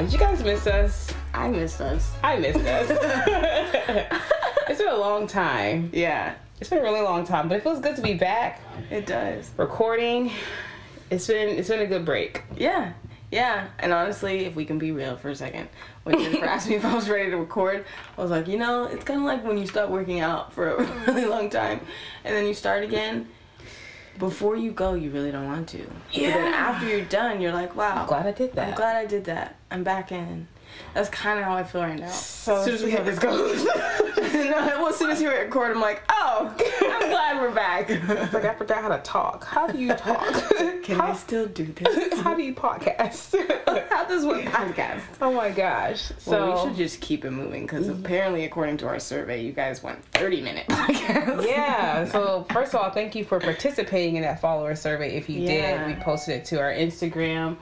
Wow, 0.00 0.06
did 0.06 0.14
you 0.14 0.18
guys 0.18 0.42
miss 0.42 0.66
us? 0.66 1.12
I 1.34 1.48
missed 1.50 1.78
us. 1.82 2.10
I 2.22 2.38
missed 2.38 2.58
us. 2.66 2.88
it's 4.66 4.78
been 4.80 4.88
a 4.88 4.96
long 4.96 5.26
time. 5.26 5.90
Yeah, 5.92 6.36
It's 6.58 6.70
been 6.70 6.78
a 6.78 6.82
really 6.82 7.02
long 7.02 7.26
time, 7.26 7.50
but 7.50 7.58
it 7.58 7.62
feels 7.62 7.80
good 7.80 7.96
to 7.96 8.02
be 8.02 8.14
back 8.14 8.62
it 8.90 9.04
does. 9.04 9.50
recording. 9.58 10.32
It's 11.10 11.26
been 11.26 11.50
it's 11.50 11.68
been 11.68 11.80
a 11.80 11.86
good 11.86 12.06
break. 12.06 12.44
Yeah, 12.56 12.94
yeah. 13.30 13.68
And 13.78 13.92
honestly, 13.92 14.46
if 14.46 14.56
we 14.56 14.64
can 14.64 14.78
be 14.78 14.90
real 14.90 15.18
for 15.18 15.28
a 15.28 15.36
second, 15.36 15.68
when 16.04 16.18
Jennifer 16.18 16.44
asked 16.46 16.66
me 16.70 16.76
if 16.76 16.84
I 16.86 16.94
was 16.94 17.10
ready 17.10 17.30
to 17.30 17.36
record, 17.36 17.84
I 18.16 18.22
was 18.22 18.30
like, 18.30 18.48
you 18.48 18.56
know, 18.56 18.84
it's 18.84 19.04
kind 19.04 19.20
of 19.20 19.26
like 19.26 19.44
when 19.44 19.58
you 19.58 19.66
stop 19.66 19.90
working 19.90 20.20
out 20.20 20.54
for 20.54 20.76
a 20.76 20.82
really 21.08 21.26
long 21.26 21.50
time, 21.50 21.78
and 22.24 22.34
then 22.34 22.46
you 22.46 22.54
start 22.54 22.84
again. 22.84 23.28
Before 24.20 24.54
you 24.54 24.70
go, 24.70 24.94
you 24.94 25.10
really 25.10 25.32
don't 25.32 25.46
want 25.46 25.68
to. 25.70 25.78
Yeah. 26.12 26.32
But 26.32 26.38
then 26.38 26.54
after 26.54 26.86
you're 26.86 27.04
done, 27.06 27.40
you're 27.40 27.52
like, 27.52 27.74
wow. 27.74 28.02
I'm 28.02 28.06
glad 28.06 28.26
I 28.26 28.32
did 28.32 28.52
that. 28.52 28.68
I'm 28.68 28.74
glad 28.74 28.96
I 28.96 29.06
did 29.06 29.24
that. 29.24 29.56
I'm 29.70 29.82
back 29.82 30.12
in. 30.12 30.46
That's 30.94 31.08
kind 31.08 31.38
of 31.38 31.44
how 31.44 31.54
I 31.54 31.64
feel 31.64 31.80
right 31.80 31.98
now. 31.98 32.10
So 32.10 32.56
as 32.56 32.64
soon 32.64 32.74
as 32.74 32.82
we 32.82 32.92
have 32.92 33.04
this 33.06 33.18
goes, 33.28 33.66
no, 34.34 34.50
well, 34.50 34.88
as 34.88 34.96
soon 34.96 35.10
as 35.10 35.20
you 35.20 35.30
record, 35.30 35.72
I'm 35.72 35.80
like, 35.80 36.02
oh, 36.08 36.54
I'm 36.82 37.08
glad 37.10 37.40
we're 37.40 37.50
back. 37.54 37.88
like 38.32 38.44
I 38.44 38.54
forgot 38.54 38.82
how 38.82 38.88
to 38.88 38.98
talk. 39.02 39.44
How 39.44 39.66
do 39.66 39.78
you 39.78 39.88
talk? 39.94 40.32
Can 40.82 40.96
how, 40.96 41.12
I 41.12 41.14
still 41.16 41.46
do 41.46 41.64
this? 41.66 42.20
how 42.20 42.34
do 42.34 42.42
you 42.42 42.54
podcast? 42.54 43.34
How 43.90 44.04
does 44.04 44.24
one 44.24 44.42
podcast? 44.44 45.00
oh 45.20 45.32
my 45.32 45.50
gosh. 45.50 46.12
So 46.18 46.30
well, 46.32 46.64
we 46.64 46.70
should 46.70 46.76
just 46.76 47.00
keep 47.00 47.24
it 47.24 47.30
moving 47.30 47.62
because 47.62 47.88
apparently, 47.88 48.44
according 48.44 48.76
to 48.78 48.86
our 48.88 48.98
survey, 49.00 49.42
you 49.42 49.52
guys 49.52 49.82
want 49.82 50.02
30 50.12 50.40
minute 50.40 50.66
podcasts. 50.68 51.46
yeah. 51.46 52.04
So 52.06 52.46
first 52.52 52.74
of 52.74 52.80
all, 52.80 52.90
thank 52.90 53.14
you 53.14 53.24
for 53.24 53.40
participating 53.40 54.16
in 54.16 54.22
that 54.22 54.40
follower 54.40 54.74
survey. 54.74 55.16
If 55.16 55.28
you 55.28 55.40
Yeah. 55.42 55.86
did, 55.86 55.96
we 55.96 56.02
posted 56.02 56.36
it 56.36 56.44
to 56.46 56.60
our 56.60 56.72
Instagram, 56.72 57.56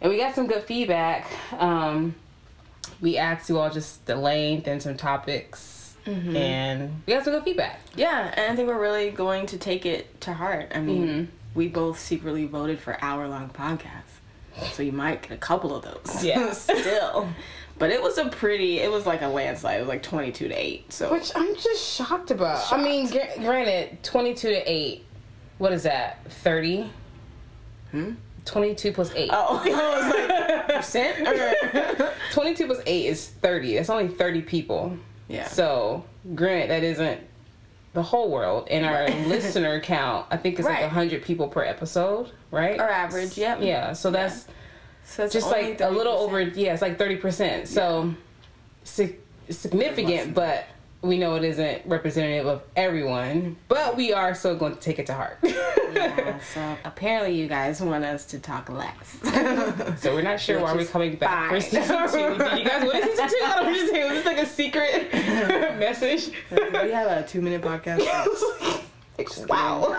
and 0.00 0.10
we 0.10 0.16
got 0.18 0.34
some 0.34 0.46
good 0.46 0.62
feedback. 0.64 1.26
Um, 1.58 2.14
we 3.00 3.16
asked 3.16 3.48
you 3.48 3.58
all 3.58 3.70
just 3.70 4.04
the 4.06 4.16
length 4.16 4.66
and 4.66 4.82
some 4.82 4.96
topics, 4.96 5.79
and 6.06 7.02
we 7.06 7.12
got 7.14 7.24
some 7.24 7.34
good 7.34 7.44
feedback. 7.44 7.80
Yeah, 7.96 8.32
and 8.36 8.52
I 8.52 8.56
think 8.56 8.68
we're 8.68 8.80
really 8.80 9.10
going 9.10 9.46
to 9.46 9.58
take 9.58 9.86
it 9.86 10.20
to 10.22 10.34
heart. 10.34 10.72
I 10.74 10.80
mean, 10.80 11.28
we 11.54 11.68
both 11.68 11.98
secretly 11.98 12.46
voted 12.46 12.78
for 12.78 12.96
hour 13.02 13.28
long 13.28 13.50
podcasts, 13.50 14.72
so 14.72 14.82
you 14.82 14.92
might 14.92 15.22
get 15.22 15.32
a 15.32 15.36
couple 15.36 15.74
of 15.74 15.82
those. 15.84 16.24
Yeah. 16.24 16.52
still. 16.52 17.28
But 17.78 17.90
it 17.90 18.02
was 18.02 18.18
a 18.18 18.28
pretty, 18.28 18.78
it 18.80 18.90
was 18.90 19.06
like 19.06 19.22
a 19.22 19.28
landslide. 19.28 19.78
It 19.78 19.80
was 19.80 19.88
like 19.88 20.02
22 20.02 20.48
to 20.48 20.54
8. 20.54 20.92
So, 20.92 21.12
Which 21.12 21.32
I'm 21.34 21.54
just 21.56 21.82
shocked 21.82 22.30
about. 22.30 22.70
I 22.70 22.82
mean, 22.82 23.08
gr- 23.08 23.40
granted, 23.40 24.02
22 24.02 24.48
to 24.48 24.70
8. 24.70 25.04
What 25.56 25.72
is 25.72 25.84
that? 25.84 26.22
30? 26.30 26.90
Hmm? 27.90 28.12
22 28.44 28.92
plus 28.92 29.14
8. 29.14 29.30
oh, 29.32 29.62
I 29.64 29.98
was 29.98 30.68
like, 30.68 30.76
percent? 30.76 32.06
22 32.32 32.66
plus 32.66 32.80
8 32.84 33.06
is 33.06 33.28
30. 33.28 33.76
That's 33.76 33.88
only 33.90 34.08
30 34.08 34.42
people. 34.42 34.96
Yeah. 35.30 35.46
So, 35.48 36.04
granted, 36.34 36.70
that 36.70 36.82
isn't 36.82 37.20
the 37.92 38.02
whole 38.02 38.30
world. 38.30 38.68
And 38.70 38.84
our 38.84 39.08
listener 39.26 39.80
count, 39.80 40.26
I 40.30 40.36
think 40.36 40.58
it's 40.58 40.66
like 40.68 40.80
100 40.82 41.22
people 41.22 41.48
per 41.48 41.64
episode, 41.64 42.30
right? 42.50 42.78
Our 42.78 42.88
average, 42.88 43.38
yep. 43.38 43.60
Yeah, 43.62 43.92
so 43.92 44.10
that's 44.10 44.46
so 45.04 45.24
it's 45.24 45.32
just 45.32 45.50
like 45.50 45.80
a 45.80 45.88
little 45.90 46.12
over, 46.14 46.40
yeah, 46.40 46.72
it's 46.72 46.82
like 46.82 46.98
30%. 46.98 47.66
So, 47.66 48.14
sig- 48.84 49.20
significant, 49.48 50.34
but 50.34 50.66
we 51.02 51.16
know 51.16 51.34
it 51.36 51.44
isn't 51.44 51.82
representative 51.86 52.46
of 52.46 52.62
everyone. 52.76 53.56
But 53.68 53.96
we 53.96 54.12
are 54.12 54.34
still 54.34 54.56
going 54.56 54.74
to 54.74 54.80
take 54.80 54.98
it 54.98 55.06
to 55.06 55.14
heart. 55.14 55.38
Yeah, 55.42 56.38
so 56.54 56.76
apparently 56.84 57.34
you 57.34 57.48
guys 57.48 57.80
want 57.80 58.04
us 58.04 58.26
to 58.26 58.38
talk 58.38 58.68
less. 58.68 59.18
So 60.00 60.14
we're 60.14 60.22
not 60.22 60.40
sure 60.40 60.56
Which 60.56 60.64
why 60.64 60.74
we're 60.74 60.80
is 60.80 60.90
coming 60.90 61.16
back 61.16 61.50
for 61.50 61.60
season 61.60 62.08
two. 62.10 62.18
You 62.18 62.64
guys 62.64 62.84
what 62.84 62.96
is 62.96 63.10
season 63.10 63.28
two? 63.28 63.44
I 63.44 63.56
don't 63.56 63.66
understand. 63.68 64.14
Was 64.14 64.18
this 64.18 64.26
like 64.26 64.38
a 64.38 64.46
secret 64.46 65.12
message? 65.78 66.32
we 66.50 66.90
have 66.90 67.10
a 67.10 67.26
two 67.26 67.40
minute 67.40 67.62
podcast. 67.62 68.00
wow. 69.48 69.96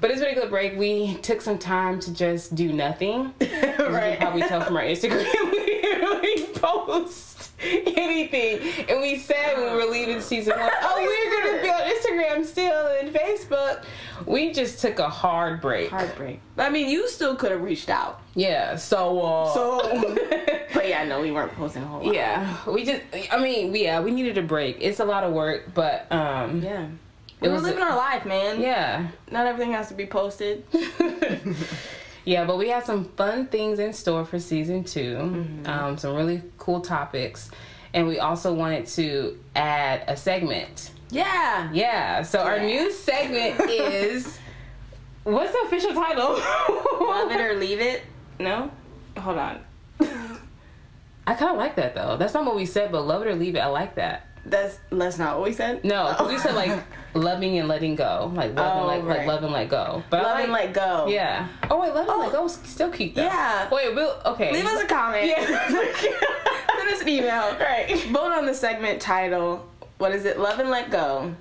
but 0.00 0.10
it's 0.10 0.20
been 0.20 0.30
a 0.30 0.34
good 0.34 0.50
break. 0.50 0.76
We 0.78 1.16
took 1.16 1.40
some 1.40 1.58
time 1.58 2.00
to 2.00 2.14
just 2.14 2.54
do 2.54 2.72
nothing. 2.72 3.34
As 3.40 3.50
you 3.50 3.60
can 3.60 4.16
probably 4.18 4.42
tell 4.42 4.60
from 4.62 4.76
our 4.76 4.82
Instagram, 4.82 5.24
we 5.50 5.82
really 5.82 6.46
post 6.54 7.41
anything. 7.96 8.86
And 8.88 9.00
we 9.00 9.16
said 9.18 9.56
when 9.56 9.72
we 9.72 9.84
were 9.84 9.90
leaving 9.90 10.20
season 10.20 10.58
one, 10.58 10.70
oh, 10.82 10.94
we're 10.96 11.42
going 11.42 11.56
to 11.56 11.62
be 11.62 11.70
on 11.70 11.82
Instagram 11.82 12.44
still 12.44 12.86
and 12.98 13.14
Facebook. 13.14 13.84
We 14.26 14.52
just 14.52 14.80
took 14.80 14.98
a 14.98 15.08
hard 15.08 15.60
break. 15.60 15.90
Heartbreak. 15.90 16.40
I 16.58 16.70
mean, 16.70 16.88
you 16.88 17.08
still 17.08 17.36
could 17.36 17.50
have 17.50 17.62
reached 17.62 17.88
out. 17.88 18.20
Yeah, 18.34 18.76
so, 18.76 19.20
uh, 19.20 19.52
So, 19.54 20.04
but 20.74 20.88
yeah, 20.88 21.04
no, 21.04 21.20
we 21.20 21.30
weren't 21.32 21.52
posting 21.52 21.82
a 21.82 21.86
whole 21.86 22.04
lot. 22.04 22.14
Yeah, 22.14 22.56
we 22.66 22.84
just. 22.84 23.02
I 23.30 23.38
mean, 23.40 23.74
yeah, 23.74 24.00
we 24.00 24.10
needed 24.10 24.38
a 24.38 24.42
break. 24.42 24.78
It's 24.80 25.00
a 25.00 25.04
lot 25.04 25.24
of 25.24 25.32
work, 25.32 25.72
but 25.74 26.10
um, 26.12 26.62
Yeah. 26.62 26.86
We 27.40 27.48
were 27.48 27.58
living 27.58 27.82
our 27.82 27.96
life, 27.96 28.24
man. 28.24 28.60
yeah, 28.60 29.08
Not 29.32 29.46
everything 29.48 29.72
has 29.72 29.88
to 29.88 29.94
be 29.94 30.06
posted. 30.06 30.64
yeah. 32.24 32.44
But 32.44 32.58
we 32.58 32.68
have 32.68 32.84
some 32.84 33.04
fun 33.04 33.46
things 33.46 33.78
in 33.78 33.92
store 33.92 34.24
for 34.24 34.38
season 34.38 34.84
2 34.84 35.00
Mm-hmm. 35.00 35.66
Um, 35.66 35.98
some 35.98 36.14
really 36.14 36.42
cool 36.58 36.80
topics, 36.80 37.50
and 37.94 38.06
we 38.06 38.18
also 38.18 38.52
wanted 38.52 38.86
to 38.88 39.38
add 39.54 40.04
a 40.08 40.16
segment. 40.16 40.90
Yeah. 41.10 41.70
Yeah, 41.72 42.22
so 42.22 42.40
our 42.40 42.58
new 42.58 42.90
segment 42.90 43.60
is. 43.70 44.38
What's 45.24 45.52
the 45.52 45.58
official 45.66 45.92
title? 45.92 46.30
Love 46.34 47.30
it 47.30 47.40
or 47.40 47.54
leave 47.58 47.80
it. 47.80 48.02
No? 48.40 48.70
Hold 49.18 49.38
on. 49.38 49.60
I 51.24 51.34
kind 51.34 51.52
of 51.52 51.56
like 51.56 51.76
that 51.76 51.94
though. 51.94 52.16
That's 52.16 52.34
not 52.34 52.44
what 52.44 52.56
we 52.56 52.66
said, 52.66 52.90
but 52.90 53.02
love 53.06 53.22
it 53.22 53.28
or 53.28 53.34
leave 53.36 53.54
it. 53.54 53.60
I 53.60 53.66
like 53.66 53.94
that. 53.94 54.26
That's 54.44 54.78
that's 54.90 55.18
not 55.18 55.38
what 55.38 55.46
we 55.48 55.52
said. 55.52 55.84
No, 55.84 56.08
because 56.08 56.28
we 56.28 56.38
said 56.38 56.54
like 56.56 56.82
loving 57.14 57.58
and 57.58 57.68
letting 57.68 57.94
go, 57.94 58.32
like 58.34 58.54
love 58.56 58.76
Oh, 58.76 58.88
and 58.88 59.06
like, 59.06 59.18
like 59.18 59.26
love 59.26 59.44
and 59.44 59.52
let 59.52 59.68
go. 59.68 60.02
But 60.10 60.22
Love 60.24 60.34
like, 60.34 60.44
and 60.44 60.52
let 60.52 60.72
go. 60.72 61.06
Yeah. 61.08 61.46
Oh 61.70 61.80
I 61.80 61.88
love 61.88 61.96
and 61.98 62.10
Oh. 62.10 62.18
let 62.20 62.32
go 62.32 62.48
still 62.48 62.90
keep 62.90 63.14
though. 63.14 63.22
Yeah. 63.22 63.68
Wait, 63.70 63.94
we'll 63.94 64.20
okay. 64.26 64.52
Leave 64.52 64.66
us 64.66 64.82
a 64.82 64.86
comment. 64.86 65.26
Yeah. 65.26 65.68
Send 65.68 66.88
us 66.90 67.02
an 67.02 67.08
email. 67.08 67.56
right. 67.60 67.94
Vote 68.10 68.32
on 68.32 68.46
the 68.46 68.54
segment 68.54 69.00
title. 69.00 69.68
What 69.98 70.12
is 70.12 70.24
it? 70.24 70.38
Love 70.40 70.58
and 70.58 70.70
let 70.70 70.90
go, 70.90 71.34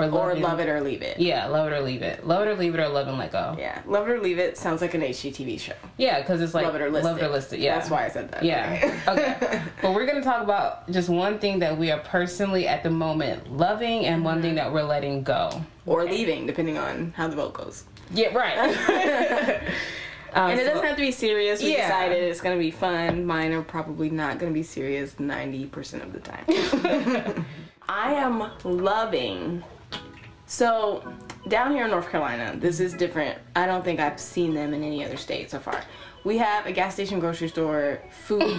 Or 0.00 0.06
love, 0.06 0.14
or 0.14 0.30
and- 0.32 0.42
love 0.42 0.60
it 0.60 0.68
or 0.68 0.80
leave 0.80 1.02
it. 1.02 1.18
Yeah, 1.20 1.46
love 1.46 1.70
it 1.70 1.74
or 1.74 1.80
leave 1.80 2.02
it. 2.02 2.26
Love 2.26 2.46
it 2.46 2.50
or 2.50 2.54
leave 2.56 2.74
it 2.74 2.80
or 2.80 2.88
love 2.88 3.08
and 3.08 3.18
let 3.18 3.32
go. 3.32 3.56
Yeah, 3.58 3.80
love 3.86 4.08
it 4.08 4.12
or 4.12 4.20
leave 4.20 4.38
it 4.38 4.56
sounds 4.58 4.80
like 4.80 4.94
an 4.94 5.02
HGTV 5.02 5.58
show. 5.60 5.72
Yeah, 5.96 6.20
because 6.20 6.40
it's 6.40 6.54
like 6.54 6.64
love 6.66 6.74
it 6.74 6.82
or 6.82 6.90
list 6.90 7.04
love 7.04 7.18
it. 7.18 7.22
it 7.22 7.26
or 7.26 7.30
list 7.30 7.52
it. 7.52 7.60
Yeah. 7.60 7.74
that's 7.78 7.90
why 7.90 8.04
I 8.04 8.08
said 8.08 8.30
that. 8.32 8.42
Yeah. 8.44 9.00
okay. 9.08 9.62
But 9.82 9.94
we're 9.94 10.06
gonna 10.06 10.22
talk 10.22 10.42
about 10.42 10.90
just 10.90 11.08
one 11.08 11.38
thing 11.38 11.58
that 11.60 11.76
we 11.78 11.90
are 11.90 12.00
personally 12.00 12.66
at 12.68 12.82
the 12.82 12.90
moment 12.90 13.52
loving 13.56 14.06
and 14.06 14.24
one 14.24 14.42
thing 14.42 14.54
that 14.56 14.72
we're 14.72 14.82
letting 14.82 15.22
go. 15.22 15.62
or 15.86 16.04
leaving, 16.04 16.46
depending 16.46 16.76
on 16.78 17.12
how 17.16 17.28
the 17.28 17.36
vote 17.36 17.54
goes. 17.54 17.84
Yeah. 18.12 18.34
Right. 18.36 19.60
Um, 20.32 20.52
And 20.52 20.60
it 20.60 20.64
so- 20.64 20.70
doesn't 20.74 20.86
have 20.86 20.96
to 20.96 21.02
be 21.02 21.10
serious. 21.10 21.60
We 21.60 21.72
Yeah. 21.72 21.88
decided 21.88 22.22
it's 22.22 22.40
gonna 22.40 22.56
be 22.56 22.70
fun. 22.70 23.26
Mine 23.26 23.50
are 23.52 23.62
probably 23.62 24.10
not 24.10 24.38
gonna 24.38 24.52
be 24.52 24.62
serious 24.62 25.18
ninety 25.18 25.66
percent 25.66 26.04
of 26.04 26.12
the 26.12 26.20
time. 26.20 27.44
I 27.88 28.12
am 28.14 28.48
loving. 28.62 29.64
So 30.50 31.04
down 31.46 31.70
here 31.70 31.84
in 31.84 31.92
North 31.92 32.10
Carolina, 32.10 32.56
this 32.58 32.80
is 32.80 32.92
different. 32.92 33.38
I 33.54 33.66
don't 33.66 33.84
think 33.84 34.00
I've 34.00 34.18
seen 34.18 34.52
them 34.52 34.74
in 34.74 34.82
any 34.82 35.04
other 35.04 35.16
state 35.16 35.48
so 35.48 35.60
far. 35.60 35.80
We 36.24 36.38
have 36.38 36.66
a 36.66 36.72
gas 36.72 36.94
station, 36.94 37.20
grocery 37.20 37.46
store, 37.46 38.02
food 38.10 38.42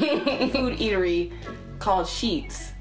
food 0.54 0.78
eatery 0.80 1.34
called 1.80 2.08
Sheetz. 2.08 2.72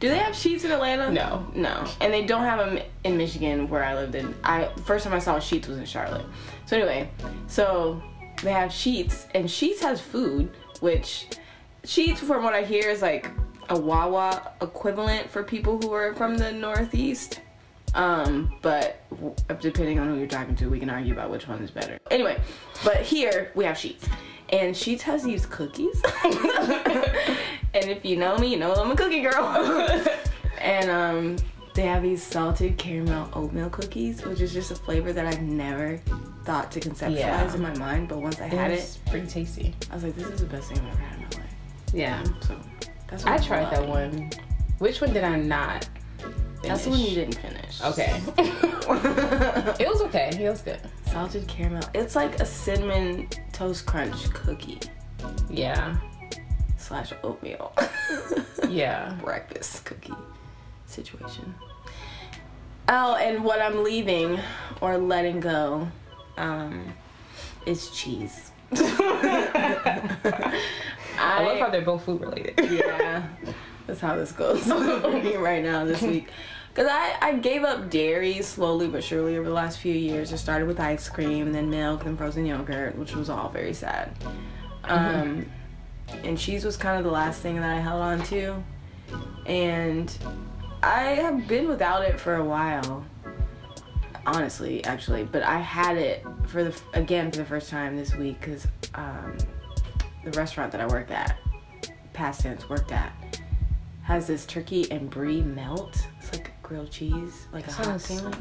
Do 0.00 0.10
they 0.10 0.18
have 0.18 0.34
Sheetz 0.34 0.66
in 0.66 0.70
Atlanta? 0.70 1.10
No. 1.10 1.46
No, 1.54 1.86
and 2.02 2.12
they 2.12 2.26
don't 2.26 2.42
have 2.42 2.58
them 2.58 2.84
in 3.04 3.16
Michigan 3.16 3.70
where 3.70 3.82
I 3.82 3.94
lived 3.94 4.14
in. 4.14 4.34
I 4.44 4.68
first 4.84 5.02
time 5.02 5.14
I 5.14 5.18
saw 5.18 5.38
Sheetz 5.38 5.66
was 5.66 5.78
in 5.78 5.86
Charlotte. 5.86 6.26
So 6.66 6.76
anyway, 6.76 7.10
so 7.46 8.02
they 8.42 8.52
have 8.52 8.70
Sheetz, 8.70 9.28
and 9.34 9.46
Sheetz 9.46 9.80
has 9.80 9.98
food, 9.98 10.54
which 10.80 11.28
Sheetz, 11.84 12.18
from 12.18 12.44
what 12.44 12.52
I 12.52 12.64
hear, 12.64 12.90
is 12.90 13.00
like 13.00 13.30
a 13.70 13.80
Wawa 13.80 14.52
equivalent 14.60 15.30
for 15.30 15.42
people 15.42 15.80
who 15.80 15.90
are 15.94 16.12
from 16.12 16.36
the 16.36 16.52
Northeast. 16.52 17.40
Um, 17.94 18.52
but 18.62 19.02
depending 19.60 19.98
on 19.98 20.08
who 20.08 20.16
you're 20.16 20.26
talking 20.26 20.54
to, 20.56 20.68
we 20.68 20.78
can 20.78 20.90
argue 20.90 21.12
about 21.12 21.30
which 21.30 21.48
one 21.48 21.62
is 21.62 21.70
better. 21.70 21.98
Anyway, 22.10 22.40
but 22.84 22.98
here 23.02 23.50
we 23.54 23.64
have 23.64 23.76
Sheetz, 23.76 24.08
and 24.50 24.74
Sheetz 24.74 25.00
has 25.02 25.24
these 25.24 25.46
cookies. 25.46 26.00
and 26.24 27.84
if 27.88 28.04
you 28.04 28.16
know 28.16 28.36
me, 28.38 28.48
you 28.48 28.56
know 28.58 28.72
I'm 28.74 28.90
a 28.90 28.96
cookie 28.96 29.22
girl. 29.22 29.44
and 30.60 30.90
um, 30.90 31.36
they 31.74 31.82
have 31.82 32.02
these 32.02 32.22
salted 32.22 32.76
caramel 32.78 33.28
oatmeal 33.34 33.70
cookies, 33.70 34.24
which 34.24 34.40
is 34.40 34.52
just 34.52 34.70
a 34.70 34.74
flavor 34.74 35.12
that 35.12 35.26
I've 35.26 35.42
never 35.42 35.98
thought 36.44 36.70
to 36.72 36.80
conceptualize 36.80 37.16
Yeah. 37.18 37.54
in 37.54 37.62
my 37.62 37.76
mind. 37.78 38.08
But 38.08 38.18
once 38.20 38.40
I 38.40 38.46
had 38.48 38.70
it, 38.72 38.80
It's 38.80 38.96
pretty 38.98 39.26
tasty. 39.26 39.74
I 39.90 39.94
was 39.94 40.04
like, 40.04 40.14
this 40.14 40.26
is 40.28 40.40
the 40.40 40.46
best 40.46 40.68
thing 40.68 40.78
I've 40.78 40.92
ever 40.92 40.96
had 41.02 41.14
in 41.16 41.20
my 41.22 41.36
life. 41.44 41.54
Yeah. 41.94 42.24
So 42.46 42.58
that's 43.08 43.24
what 43.24 43.32
I 43.34 43.38
tried 43.38 43.72
that 43.72 43.86
one. 43.86 44.30
Which 44.78 45.00
one 45.00 45.12
did 45.12 45.24
I 45.24 45.36
not? 45.36 45.88
That's 46.62 46.84
the 46.84 46.90
one 46.90 46.98
you 47.00 47.14
didn't 47.14 47.36
finish. 47.36 47.80
Okay. 47.82 48.20
it 48.38 49.88
was 49.88 50.00
okay. 50.02 50.30
It 50.38 50.48
was 50.50 50.60
good. 50.62 50.80
Salted 51.10 51.46
caramel. 51.46 51.82
It's 51.94 52.16
like 52.16 52.40
a 52.40 52.44
cinnamon 52.46 53.28
toast 53.52 53.86
crunch 53.86 54.30
cookie 54.32 54.80
Yeah. 55.48 55.96
slash 56.76 57.12
oatmeal 57.22 57.72
Yeah. 58.68 59.16
breakfast 59.22 59.84
cookie 59.84 60.12
situation. 60.86 61.54
Oh, 62.88 63.16
and 63.16 63.44
what 63.44 63.60
I'm 63.60 63.84
leaving 63.84 64.40
or 64.80 64.96
letting 64.98 65.40
go 65.40 65.88
um, 66.38 66.92
is 67.66 67.90
cheese. 67.90 68.50
I 71.20 71.44
love 71.44 71.58
how 71.58 71.70
they're 71.70 71.82
both 71.82 72.04
food 72.04 72.20
related. 72.20 72.54
yeah, 72.70 73.26
that's 73.88 74.00
how 74.00 74.14
this 74.14 74.30
goes 74.30 74.62
for 74.64 75.10
me 75.10 75.36
right 75.36 75.64
now 75.64 75.84
this 75.84 76.02
week. 76.02 76.28
Cause 76.74 76.86
I, 76.88 77.16
I 77.20 77.32
gave 77.32 77.64
up 77.64 77.90
dairy 77.90 78.40
slowly 78.42 78.86
but 78.86 79.02
surely 79.02 79.36
over 79.36 79.48
the 79.48 79.54
last 79.54 79.80
few 79.80 79.94
years. 79.94 80.32
I 80.32 80.36
started 80.36 80.68
with 80.68 80.78
ice 80.78 81.08
cream, 81.08 81.46
and 81.46 81.54
then 81.54 81.68
milk, 81.68 82.04
then 82.04 82.16
frozen 82.16 82.46
yogurt, 82.46 82.96
which 82.96 83.16
was 83.16 83.28
all 83.28 83.48
very 83.48 83.72
sad. 83.72 84.12
Um, 84.84 85.50
and 86.22 86.38
cheese 86.38 86.64
was 86.64 86.76
kind 86.76 86.96
of 86.96 87.04
the 87.04 87.10
last 87.10 87.42
thing 87.42 87.56
that 87.56 87.68
I 87.68 87.80
held 87.80 88.00
on 88.00 88.22
to, 88.24 88.62
and 89.44 90.16
I 90.80 91.00
have 91.00 91.48
been 91.48 91.66
without 91.66 92.04
it 92.04 92.20
for 92.20 92.36
a 92.36 92.44
while. 92.44 93.04
Honestly, 94.24 94.84
actually, 94.84 95.24
but 95.24 95.42
I 95.42 95.58
had 95.58 95.96
it 95.96 96.24
for 96.46 96.62
the 96.62 96.78
again 96.92 97.32
for 97.32 97.38
the 97.38 97.44
first 97.44 97.70
time 97.70 97.96
this 97.96 98.14
week 98.14 98.38
because 98.40 98.68
um, 98.94 99.36
the 100.22 100.30
restaurant 100.32 100.70
that 100.72 100.80
I 100.80 100.86
worked 100.86 101.10
at, 101.10 101.38
past 102.12 102.42
tense 102.42 102.68
worked 102.68 102.92
at, 102.92 103.12
has 104.08 104.26
this 104.26 104.46
turkey 104.46 104.90
and 104.90 105.10
brie 105.10 105.42
melt. 105.42 106.08
It's 106.18 106.32
like 106.32 106.50
grilled 106.62 106.90
cheese, 106.90 107.46
like 107.52 107.66
a 107.68 107.70
hot 107.70 108.00
sandwich 108.00 108.38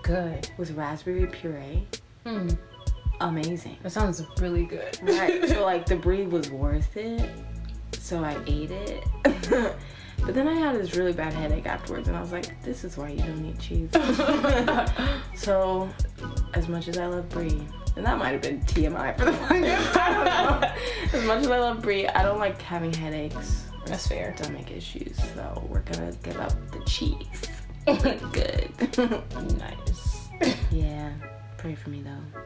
Good. 0.00 0.48
with 0.56 0.70
raspberry 0.70 1.26
puree. 1.26 1.88
Hmm. 2.24 2.50
Amazing. 3.20 3.78
That 3.82 3.90
sounds 3.90 4.24
really 4.38 4.64
good. 4.64 4.96
Right. 5.02 5.48
so 5.48 5.64
like 5.64 5.86
the 5.86 5.96
brie 5.96 6.28
was 6.28 6.52
worth 6.52 6.96
it. 6.96 7.28
So 7.94 8.22
I 8.22 8.36
ate 8.46 8.70
it. 8.70 9.04
but 9.24 10.34
then 10.34 10.46
I 10.46 10.54
had 10.54 10.76
this 10.76 10.94
really 10.94 11.12
bad 11.12 11.32
headache 11.32 11.66
afterwards 11.66 12.06
and 12.06 12.16
I 12.16 12.20
was 12.20 12.30
like, 12.30 12.62
this 12.62 12.84
is 12.84 12.96
why 12.96 13.08
you 13.08 13.18
don't 13.18 13.44
eat 13.44 13.58
cheese. 13.58 13.90
so 15.34 15.88
as 16.54 16.68
much 16.68 16.86
as 16.86 16.96
I 16.96 17.06
love 17.06 17.28
brie, 17.28 17.60
and 17.96 18.06
that 18.06 18.18
might 18.18 18.30
have 18.30 18.42
been 18.42 18.60
TMI 18.60 19.18
for 19.18 19.24
the 19.24 19.30
podcast. 19.32 19.96
I 19.96 20.12
don't 20.14 20.24
know. 20.62 21.18
As 21.18 21.24
much 21.26 21.40
as 21.40 21.50
I 21.50 21.58
love 21.58 21.82
brie, 21.82 22.06
I 22.06 22.22
don't 22.22 22.38
like 22.38 22.62
having 22.62 22.92
headaches. 22.92 23.64
That's 23.86 24.06
fair. 24.06 24.34
Stomach 24.36 24.70
issues. 24.70 25.16
So 25.34 25.66
we're 25.68 25.80
gonna 25.80 26.12
give 26.22 26.38
up 26.38 26.52
the 26.72 26.80
cheese. 26.84 27.42
Good. 28.32 28.70
nice. 29.58 30.28
yeah. 30.70 31.12
Pray 31.56 31.74
for 31.74 31.90
me 31.90 32.02
though. 32.02 32.40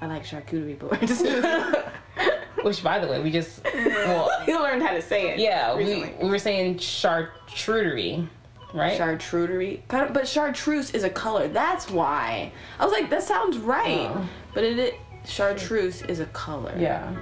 I 0.00 0.06
like 0.06 0.24
charcuterie 0.26 0.78
boards. 0.78 1.22
Which, 2.62 2.82
by 2.82 2.98
the 2.98 3.06
way, 3.06 3.20
we 3.22 3.30
just 3.30 3.62
well, 3.64 4.30
you 4.46 4.60
learned 4.60 4.82
how 4.82 4.92
to 4.92 5.00
say 5.00 5.30
it. 5.30 5.38
yeah, 5.38 5.74
we, 5.74 5.84
recently. 5.84 6.14
we 6.24 6.28
were 6.30 6.38
saying 6.38 6.76
charcuterie, 6.76 8.26
right? 8.74 9.00
of- 9.00 10.12
But 10.12 10.26
chartreuse 10.28 10.90
is 10.90 11.04
a 11.04 11.10
color. 11.10 11.48
That's 11.48 11.88
why. 11.90 12.52
I 12.78 12.84
was 12.84 12.92
like, 12.92 13.08
that 13.10 13.22
sounds 13.22 13.56
right. 13.58 14.10
Oh. 14.12 14.28
But 14.52 14.64
it, 14.64 14.78
it 14.78 14.94
chartreuse 15.24 16.02
is 16.02 16.20
a 16.20 16.26
color. 16.26 16.74
yeah, 16.78 17.14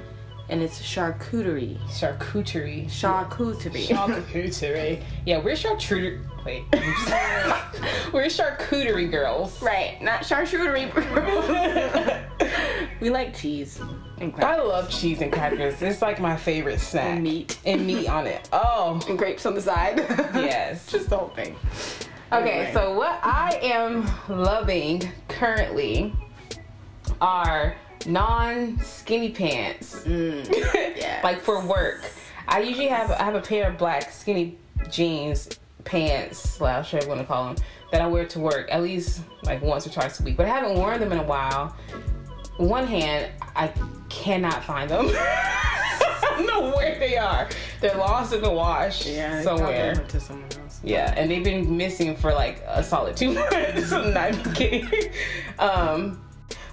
And 0.50 0.62
it's 0.62 0.80
charcuterie. 0.82 1.78
charcuterie. 1.88 2.86
Charcuterie. 2.86 3.86
Charcuterie. 3.86 5.02
Yeah, 5.24 5.38
we're 5.38 5.54
charcuterie. 5.54 6.20
Wait, 6.44 6.64
we're 8.12 8.26
charcuterie 8.26 9.10
girls. 9.10 9.60
right. 9.62 9.96
Not 10.02 10.20
charcuterie. 10.20 10.90
we 13.00 13.08
like 13.08 13.34
cheese 13.34 13.80
and 14.18 14.34
I 14.44 14.60
love 14.60 14.90
cheese 14.90 15.22
and 15.22 15.32
crackers. 15.32 15.80
It's 15.80 16.02
like 16.02 16.20
my 16.20 16.36
favorite 16.36 16.80
snack. 16.80 17.14
and 17.14 17.22
meat 17.22 17.58
And 17.64 17.86
meat 17.86 18.08
on 18.08 18.26
it. 18.26 18.46
Oh, 18.52 19.00
and 19.08 19.16
grapes 19.18 19.46
on 19.46 19.54
the 19.54 19.62
side. 19.62 19.96
yes. 20.34 20.86
Just 20.86 21.08
the 21.08 21.16
whole 21.16 21.28
thing. 21.30 21.56
Okay, 22.32 22.50
Anyway. 22.66 22.72
so 22.74 22.92
what 22.94 23.18
I 23.22 23.58
am 23.62 24.06
loving 24.28 25.10
currently 25.28 26.12
are 27.20 27.74
non 28.06 28.78
skinny 28.80 29.30
pants. 29.30 30.02
yes. 30.06 31.22
like 31.24 31.40
for 31.40 31.64
work. 31.64 32.02
I 32.46 32.60
usually 32.60 32.88
have 32.88 33.10
I 33.10 33.22
have 33.24 33.34
a 33.34 33.40
pair 33.40 33.70
of 33.70 33.78
black 33.78 34.10
skinny 34.10 34.58
jeans, 34.90 35.48
pants, 35.84 36.38
slash 36.38 36.92
whatever 36.92 37.04
you 37.12 37.16
want 37.16 37.20
to 37.20 37.26
call 37.26 37.44
them, 37.54 37.64
that 37.92 38.00
I 38.02 38.06
wear 38.06 38.26
to 38.26 38.40
work 38.40 38.68
at 38.70 38.82
least 38.82 39.22
like 39.44 39.62
once 39.62 39.86
or 39.86 39.90
twice 39.90 40.20
a 40.20 40.22
week. 40.22 40.36
But 40.36 40.46
I 40.46 40.50
haven't 40.50 40.76
worn 40.76 41.00
them 41.00 41.12
in 41.12 41.18
a 41.18 41.22
while. 41.22 41.74
One 42.58 42.86
hand, 42.86 43.32
I 43.56 43.72
cannot 44.08 44.62
find 44.62 44.88
them. 44.90 45.06
I 45.12 46.36
don't 46.38 46.46
know 46.46 46.76
where 46.76 46.98
they 46.98 47.16
are. 47.16 47.48
They're 47.80 47.96
lost 47.96 48.32
in 48.32 48.42
the 48.42 48.50
wash 48.50 49.06
Yeah. 49.06 49.42
somewhere. 49.42 49.94
to 49.94 50.20
someone 50.20 50.48
else. 50.60 50.80
Yeah, 50.82 51.14
and 51.16 51.30
they've 51.30 51.42
been 51.44 51.76
missing 51.76 52.14
for 52.16 52.32
like 52.32 52.62
a 52.66 52.82
solid 52.82 53.16
two 53.16 53.32
months. 53.34 53.90
I'm 53.92 54.12
not 54.12 54.34
even 54.34 54.52
kidding. 54.52 55.10
Um, 55.58 56.23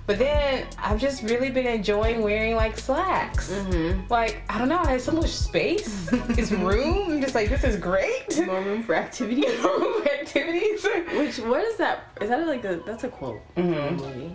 but 0.07 0.18
then 0.19 0.65
I've 0.77 1.00
just 1.00 1.24
really 1.24 1.50
been 1.51 1.68
enjoying 1.68 2.21
wearing 2.21 2.56
like 2.56 2.77
slacks. 2.77 3.51
Mm-hmm. 3.51 4.07
Like 4.09 4.42
I 4.50 4.57
don't 4.57 4.69
know, 4.69 4.80
I 4.80 4.92
have 4.92 5.01
so 5.01 5.12
much 5.12 5.30
space. 5.30 6.09
it's 6.12 6.51
room. 6.69 7.12
I'm 7.12 7.21
just 7.21 7.36
like 7.36 7.50
this 7.50 7.63
is 7.63 7.77
great. 7.77 8.45
More 8.45 8.62
room 8.62 8.83
for 8.83 8.95
activity. 8.95 9.42
Room 9.63 10.03
for 10.03 10.09
activities. 10.12 10.83
Which 11.15 11.39
what 11.39 11.63
is 11.63 11.77
that? 11.77 12.03
Is 12.21 12.30
that 12.30 12.45
like 12.48 12.63
a 12.65 12.81
that's 12.86 13.03
a 13.03 13.09
quote 13.09 13.42
from 13.56 13.74
a 13.74 13.77
Mhm. 13.77 13.98
movie? 14.00 14.31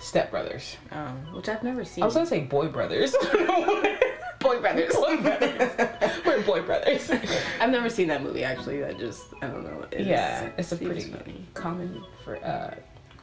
Step 0.00 0.30
Brothers. 0.30 0.76
Um, 0.92 1.16
which 1.34 1.48
I've 1.48 1.62
never 1.62 1.84
seen. 1.84 2.02
I 2.02 2.06
was 2.06 2.14
gonna 2.14 2.26
say 2.26 2.40
Boy 2.40 2.68
Brothers. 2.68 3.14
Boy 4.40 4.58
Brothers. 4.58 4.94
boy 4.94 5.16
Brothers. 5.18 5.70
We're 6.24 6.40
Boy 6.42 6.62
Brothers. 6.62 7.10
I've 7.60 7.68
never 7.70 7.90
seen 7.90 8.08
that 8.08 8.22
movie 8.22 8.42
actually. 8.42 8.80
That 8.80 8.98
just 8.98 9.24
I 9.42 9.48
don't 9.48 9.62
know. 9.64 9.84
It 9.90 10.06
yeah, 10.06 10.48
it's 10.56 10.72
a 10.72 10.76
pretty 10.76 11.02
funny. 11.02 11.46
common 11.52 12.02
for 12.24 12.42
uh 12.42 12.74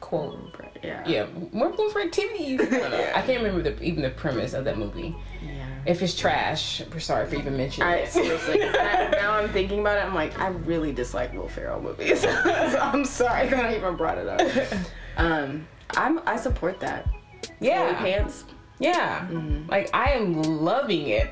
quote. 0.08 0.54
Yeah. 0.82 1.06
Yeah, 1.06 1.26
more 1.52 1.68
room 1.70 1.90
for 1.90 2.00
activities. 2.00 2.60
I 2.60 2.64
don't 2.64 2.90
know. 2.90 2.98
Yeah. 2.98 3.12
I 3.14 3.22
can't 3.22 3.42
remember 3.42 3.62
the, 3.70 3.82
even 3.82 4.02
the 4.02 4.10
premise 4.10 4.54
of 4.54 4.64
that 4.64 4.78
movie. 4.78 5.14
Yeah. 5.44 5.66
If 5.86 6.02
it's 6.02 6.14
trash, 6.16 6.82
we're 6.92 7.00
sorry 7.00 7.26
for 7.26 7.36
even 7.36 7.56
mentioning 7.56 7.88
I 7.88 7.96
it. 7.96 8.08
seriously. 8.12 8.62
I, 8.64 9.10
now 9.12 9.32
I'm 9.32 9.48
thinking 9.50 9.80
about 9.80 9.98
it. 9.98 10.04
I'm 10.04 10.14
like, 10.14 10.38
I 10.38 10.48
really 10.48 10.92
dislike 10.92 11.32
Will 11.34 11.48
Ferrell 11.48 11.80
movies. 11.80 12.20
so 12.22 12.28
I'm 12.80 13.04
sorry 13.04 13.48
that 13.48 13.64
I 13.64 13.76
even 13.76 13.96
brought 13.96 14.18
it 14.18 14.28
up. 14.28 14.40
Um, 15.18 15.66
I'm 15.96 16.20
I 16.28 16.36
support 16.36 16.78
that. 16.78 17.04
Flowy 17.42 17.50
yeah, 17.60 17.92
pants. 17.98 18.44
yeah. 18.78 19.26
Mhm. 19.28 19.68
Like 19.68 19.90
I 19.92 20.12
am 20.12 20.40
loving 20.42 21.08
it. 21.08 21.28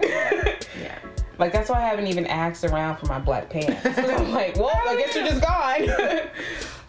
Yeah. 0.81 0.99
Like 1.39 1.53
that's 1.53 1.69
why 1.69 1.77
I 1.77 1.87
haven't 1.87 2.07
even 2.07 2.27
asked 2.27 2.65
around 2.65 2.97
for 2.97 3.07
my 3.07 3.19
black 3.19 3.51
pants. 3.51 3.85
I'm 3.99 4.33
like, 4.33 4.57
well, 4.57 4.71
I 4.75 4.97
guess 4.97 5.15
you're 5.15 5.27
just 5.27 5.43
gone. 5.43 6.29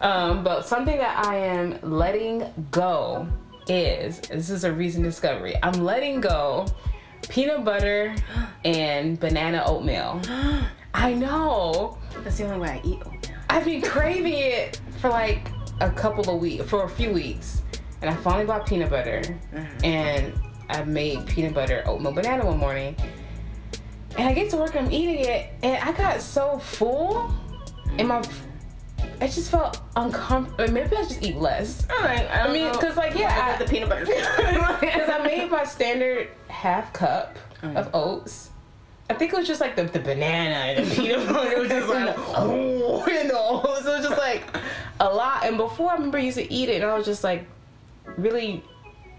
um, 0.00 0.44
but 0.44 0.66
something 0.66 0.96
that 0.96 1.24
I 1.24 1.36
am 1.36 1.78
letting 1.82 2.44
go 2.70 3.28
is 3.68 4.20
this 4.20 4.50
is 4.50 4.64
a 4.64 4.72
recent 4.72 5.04
discovery. 5.04 5.54
I'm 5.62 5.84
letting 5.84 6.20
go 6.20 6.66
peanut 7.28 7.64
butter 7.64 8.14
and 8.64 9.18
banana 9.20 9.62
oatmeal. 9.66 10.20
I 10.94 11.12
know. 11.12 11.98
That's 12.24 12.38
the 12.38 12.44
only 12.44 12.58
way 12.60 12.68
I 12.82 12.86
eat 12.86 13.02
oatmeal. 13.04 13.36
I've 13.50 13.64
been 13.64 13.82
craving 13.82 14.34
it 14.34 14.80
for 15.00 15.10
like 15.10 15.50
a 15.80 15.90
couple 15.90 16.34
of 16.34 16.40
weeks, 16.40 16.64
for 16.68 16.84
a 16.84 16.88
few 16.88 17.12
weeks, 17.12 17.62
and 18.00 18.10
I 18.10 18.14
finally 18.14 18.44
bought 18.44 18.66
peanut 18.66 18.90
butter, 18.90 19.22
and 19.84 20.32
I 20.68 20.84
made 20.84 21.26
peanut 21.26 21.54
butter 21.54 21.82
oatmeal 21.86 22.12
banana 22.12 22.44
one 22.44 22.58
morning, 22.58 22.96
and 24.18 24.28
I 24.28 24.34
get 24.34 24.50
to 24.50 24.56
work, 24.58 24.76
I'm 24.76 24.90
eating 24.92 25.20
it, 25.24 25.50
and 25.62 25.82
I 25.82 25.92
got 25.92 26.20
so 26.20 26.58
full, 26.58 27.32
and 27.98 28.08
my, 28.08 28.22
I 29.20 29.26
just 29.26 29.50
felt 29.50 29.80
uncomfortable. 29.96 30.70
Maybe 30.72 30.94
I 30.96 31.02
just 31.02 31.22
eat 31.22 31.36
less. 31.36 31.86
Right. 31.88 32.26
I, 32.30 32.42
I 32.48 32.52
mean, 32.52 32.72
cause 32.74 32.96
like 32.96 33.14
yeah, 33.14 33.28
I, 33.28 33.30
had 33.30 33.58
the 33.60 33.64
peanut 33.64 33.88
butter. 33.88 34.04
because 34.80 35.08
I 35.08 35.22
made 35.24 35.50
my 35.50 35.64
standard 35.64 36.28
half 36.48 36.92
cup 36.92 37.38
Mm. 37.62 37.74
of 37.74 37.90
oats. 37.92 38.50
I 39.10 39.14
think 39.14 39.32
it 39.32 39.36
was 39.36 39.48
just 39.48 39.60
like 39.60 39.74
the, 39.74 39.82
the 39.82 39.98
banana 39.98 40.54
and 40.54 40.86
the 40.86 40.94
peanut 40.94 41.26
butter. 41.32 41.50
It 41.54 41.58
was 41.58 41.68
just 41.68 41.88
like, 41.88 42.14
oh, 42.16 43.04
you 43.08 43.24
know. 43.24 43.62
So 43.82 43.94
it 43.94 43.96
was 43.98 44.06
just 44.06 44.16
like 44.16 44.44
a 45.00 45.08
lot. 45.12 45.44
And 45.44 45.56
before 45.56 45.90
I 45.90 45.94
remember 45.94 46.18
I 46.18 46.20
used 46.20 46.38
to 46.38 46.52
eat 46.52 46.68
it 46.68 46.82
and 46.82 46.84
I 46.84 46.96
was 46.96 47.04
just 47.04 47.24
like, 47.24 47.48
really, 48.16 48.62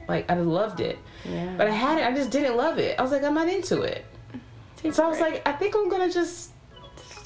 like, 0.08 0.32
I 0.32 0.36
just 0.36 0.48
loved 0.48 0.80
it. 0.80 0.98
yeah. 1.26 1.54
But 1.58 1.68
I 1.68 1.72
had 1.72 1.98
it, 1.98 2.06
I 2.06 2.14
just 2.16 2.30
didn't 2.32 2.56
love 2.56 2.78
it. 2.78 2.98
I 2.98 3.02
was 3.02 3.12
like, 3.12 3.24
I'm 3.24 3.34
not 3.34 3.50
into 3.50 3.82
it. 3.82 4.06
So 4.92 5.04
I 5.04 5.08
was 5.08 5.20
like, 5.20 5.48
I 5.48 5.52
think 5.52 5.76
I'm 5.76 5.90
gonna 5.90 6.12
just 6.12 6.52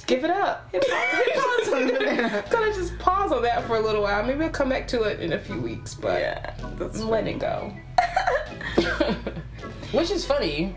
give 0.06 0.24
it 0.24 0.30
up. 0.30 0.68
I'm 0.74 0.80
gonna 2.50 2.74
just 2.74 2.98
pause 2.98 3.32
on 3.32 3.42
that 3.42 3.64
for 3.66 3.76
a 3.76 3.80
little 3.80 4.02
while. 4.02 4.24
Maybe 4.24 4.44
I'll 4.44 4.50
come 4.50 4.68
back 4.68 4.88
to 4.88 5.02
it 5.04 5.20
in 5.20 5.34
a 5.34 5.38
few 5.38 5.60
weeks, 5.60 5.94
but 5.94 6.20
yeah, 6.20 6.54
that's 6.76 7.00
I'm 7.00 7.08
letting 7.08 7.36
it 7.36 7.40
go. 7.40 7.72
Which 9.92 10.10
is 10.10 10.26
funny 10.26 10.76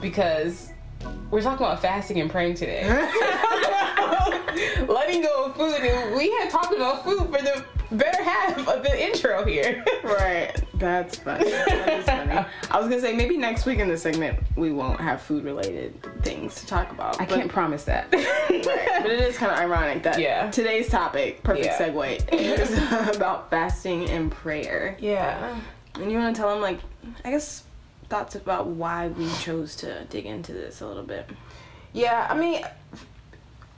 because 0.00 0.72
we're 1.30 1.42
talking 1.42 1.64
about 1.64 1.80
fasting 1.80 2.20
and 2.20 2.30
praying 2.30 2.54
today. 2.54 2.86
letting 4.88 5.22
go 5.22 5.46
of 5.46 5.56
food, 5.56 5.80
and 5.80 6.14
we 6.14 6.30
had 6.32 6.50
talked 6.50 6.74
about 6.74 7.04
food 7.04 7.20
for 7.20 7.42
the 7.42 7.64
better 7.90 8.22
half 8.22 8.58
of 8.68 8.82
the 8.82 9.04
intro 9.04 9.44
here. 9.44 9.84
right. 10.04 10.52
That's 10.74 11.16
funny. 11.18 11.50
That 11.50 11.88
is 12.00 12.04
funny. 12.04 12.32
I 12.70 12.78
was 12.78 12.88
gonna 12.88 13.00
say 13.00 13.14
maybe 13.16 13.36
next 13.36 13.64
week 13.66 13.78
in 13.78 13.88
the 13.88 13.96
segment 13.96 14.38
we 14.56 14.72
won't 14.72 15.00
have 15.00 15.22
food 15.22 15.44
related 15.44 15.94
things 16.22 16.54
to 16.56 16.66
talk 16.66 16.90
about. 16.90 17.20
I 17.20 17.24
can't 17.24 17.50
promise 17.50 17.84
that. 17.84 18.12
Right. 18.66 19.02
But 19.02 19.10
it 19.10 19.20
is 19.20 19.36
kind 19.36 19.52
of 19.52 19.58
ironic 19.58 20.02
that 20.04 20.18
Yeah. 20.18 20.50
today's 20.50 20.88
topic, 20.88 21.42
perfect 21.42 21.66
Yeah. 21.66 21.78
segue, 21.78 22.32
is 22.32 23.16
about 23.16 23.50
fasting 23.50 24.08
and 24.10 24.30
prayer. 24.32 24.96
Yeah. 24.98 25.58
And 25.94 26.10
you 26.10 26.18
want 26.18 26.34
to 26.34 26.40
tell 26.40 26.50
them, 26.50 26.60
like, 26.60 26.80
I 27.24 27.30
guess, 27.30 27.62
thoughts 28.08 28.34
about 28.34 28.66
why 28.66 29.08
we 29.08 29.28
chose 29.40 29.76
to 29.76 30.04
dig 30.10 30.26
into 30.26 30.52
this 30.52 30.80
a 30.80 30.86
little 30.86 31.02
bit. 31.04 31.28
Yeah, 31.92 32.26
I 32.28 32.34
mean, 32.36 32.62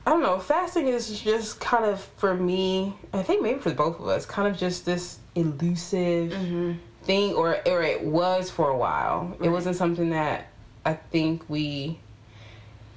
I 0.08 0.12
don't 0.12 0.22
know. 0.22 0.38
Fasting 0.38 0.88
is 0.88 1.20
just 1.20 1.60
kind 1.60 1.84
of 1.84 2.00
for 2.16 2.32
me. 2.34 2.94
I 3.12 3.22
think 3.22 3.42
maybe 3.42 3.58
for 3.60 3.74
both 3.74 4.00
of 4.00 4.08
us, 4.08 4.24
kind 4.24 4.48
of 4.48 4.56
just 4.58 4.86
this 4.86 5.18
elusive 5.34 6.32
thing, 7.02 7.34
or 7.34 7.58
or 7.68 7.82
it 7.82 8.02
was 8.02 8.50
for 8.50 8.70
a 8.70 8.76
while. 8.78 9.36
It 9.42 9.50
wasn't 9.50 9.76
something 9.76 10.08
that 10.10 10.46
I 10.86 10.94
think 10.94 11.44
we. 11.50 11.98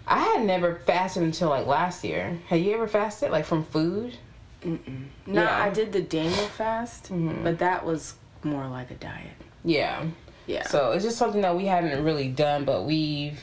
I 0.07 0.19
had 0.19 0.45
never 0.45 0.75
fasted 0.85 1.23
until 1.23 1.49
like 1.49 1.67
last 1.67 2.05
year. 2.05 2.39
Had 2.47 2.61
you 2.61 2.73
ever 2.75 2.87
fasted 2.87 3.29
like 3.29 3.43
from 3.43 3.65
food? 3.65 4.15
No, 4.63 4.77
Yeah. 5.27 5.61
I 5.63 5.69
did 5.69 5.91
the 5.91 6.01
Daniel 6.01 6.45
fast, 6.47 7.11
Mhm. 7.11 7.43
but 7.43 7.59
that 7.59 7.85
was 7.85 8.13
more 8.41 8.67
like 8.69 8.89
a 8.89 8.93
diet. 8.95 9.35
Yeah. 9.65 10.05
Yeah. 10.47 10.63
So 10.63 10.91
it's 10.93 11.03
just 11.03 11.17
something 11.17 11.41
that 11.41 11.57
we 11.57 11.65
hadn't 11.65 12.05
really 12.05 12.29
done, 12.29 12.63
but 12.63 12.85
we've 12.85 13.37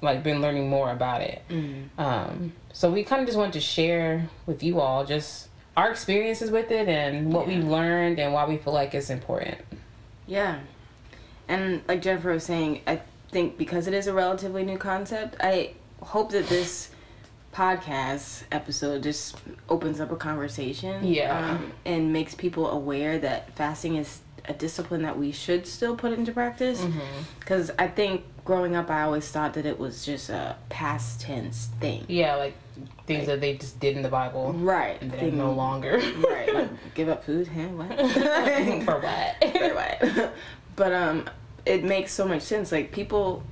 like 0.00 0.22
been 0.22 0.40
learning 0.40 0.68
more 0.70 0.90
about 0.90 1.20
it. 1.20 1.42
Mhm. 1.50 1.88
Um, 1.98 2.52
so 2.72 2.90
we 2.90 3.04
kind 3.04 3.20
of 3.22 3.26
just 3.26 3.38
wanted 3.38 3.52
to 3.54 3.60
share 3.60 4.28
with 4.46 4.62
you 4.62 4.80
all 4.80 5.04
just 5.04 5.48
our 5.76 5.90
experiences 5.90 6.50
with 6.50 6.70
it 6.70 6.88
and 6.88 7.32
what 7.32 7.46
Yeah. 7.48 7.56
we've 7.56 7.68
learned 7.68 8.18
and 8.18 8.32
why 8.32 8.46
we 8.46 8.56
feel 8.58 8.72
like 8.74 8.94
it's 8.94 9.10
important. 9.10 9.58
Yeah. 10.26 10.58
And 11.48 11.82
like 11.88 12.02
Jennifer 12.02 12.30
was 12.32 12.44
saying, 12.44 12.82
I 12.86 13.00
think 13.30 13.56
because 13.58 13.86
it 13.86 13.94
is 13.94 14.06
a 14.06 14.12
relatively 14.12 14.64
new 14.64 14.78
concept, 14.78 15.36
I 15.40 15.72
hope 16.00 16.30
that 16.32 16.48
this 16.48 16.90
podcast 17.54 18.44
episode 18.50 19.02
just 19.02 19.36
opens 19.68 20.00
up 20.00 20.10
a 20.10 20.16
conversation. 20.16 21.04
Yeah. 21.04 21.50
Um, 21.52 21.72
and 21.84 22.12
makes 22.12 22.34
people 22.34 22.70
aware 22.70 23.18
that 23.18 23.52
fasting 23.54 23.96
is 23.96 24.20
a 24.46 24.52
discipline 24.52 25.02
that 25.02 25.18
we 25.18 25.32
should 25.32 25.66
still 25.66 25.96
put 25.96 26.12
into 26.12 26.32
practice. 26.32 26.80
Mm-hmm. 26.80 27.00
Because 27.40 27.70
I 27.78 27.86
think 27.88 28.24
growing 28.44 28.74
up, 28.76 28.90
I 28.90 29.02
always 29.02 29.28
thought 29.30 29.54
that 29.54 29.66
it 29.66 29.78
was 29.78 30.04
just 30.04 30.28
a 30.30 30.56
past 30.68 31.20
tense 31.20 31.68
thing. 31.80 32.04
Yeah, 32.08 32.36
like 32.36 32.54
things 33.06 33.26
that 33.26 33.40
they 33.40 33.56
just 33.56 33.78
did 33.80 33.96
in 33.96 34.02
the 34.02 34.08
Bible 34.08 34.52
Right. 34.52 35.00
and 35.00 35.10
they're 35.12 35.30
no 35.30 35.52
longer. 35.52 35.98
right. 36.28 36.52
Like, 36.54 36.70
give 36.94 37.08
up 37.08 37.22
food? 37.24 37.48
Huh? 37.48 37.68
What? 37.68 37.88
For 38.84 38.98
what? 38.98 39.52
For 39.52 39.74
what? 39.74 40.32
but 40.76 40.92
um, 40.92 41.28
it 41.66 41.84
makes 41.84 42.12
so 42.12 42.26
much 42.26 42.42
sense. 42.42 42.72
Like 42.72 42.90
people 42.92 43.44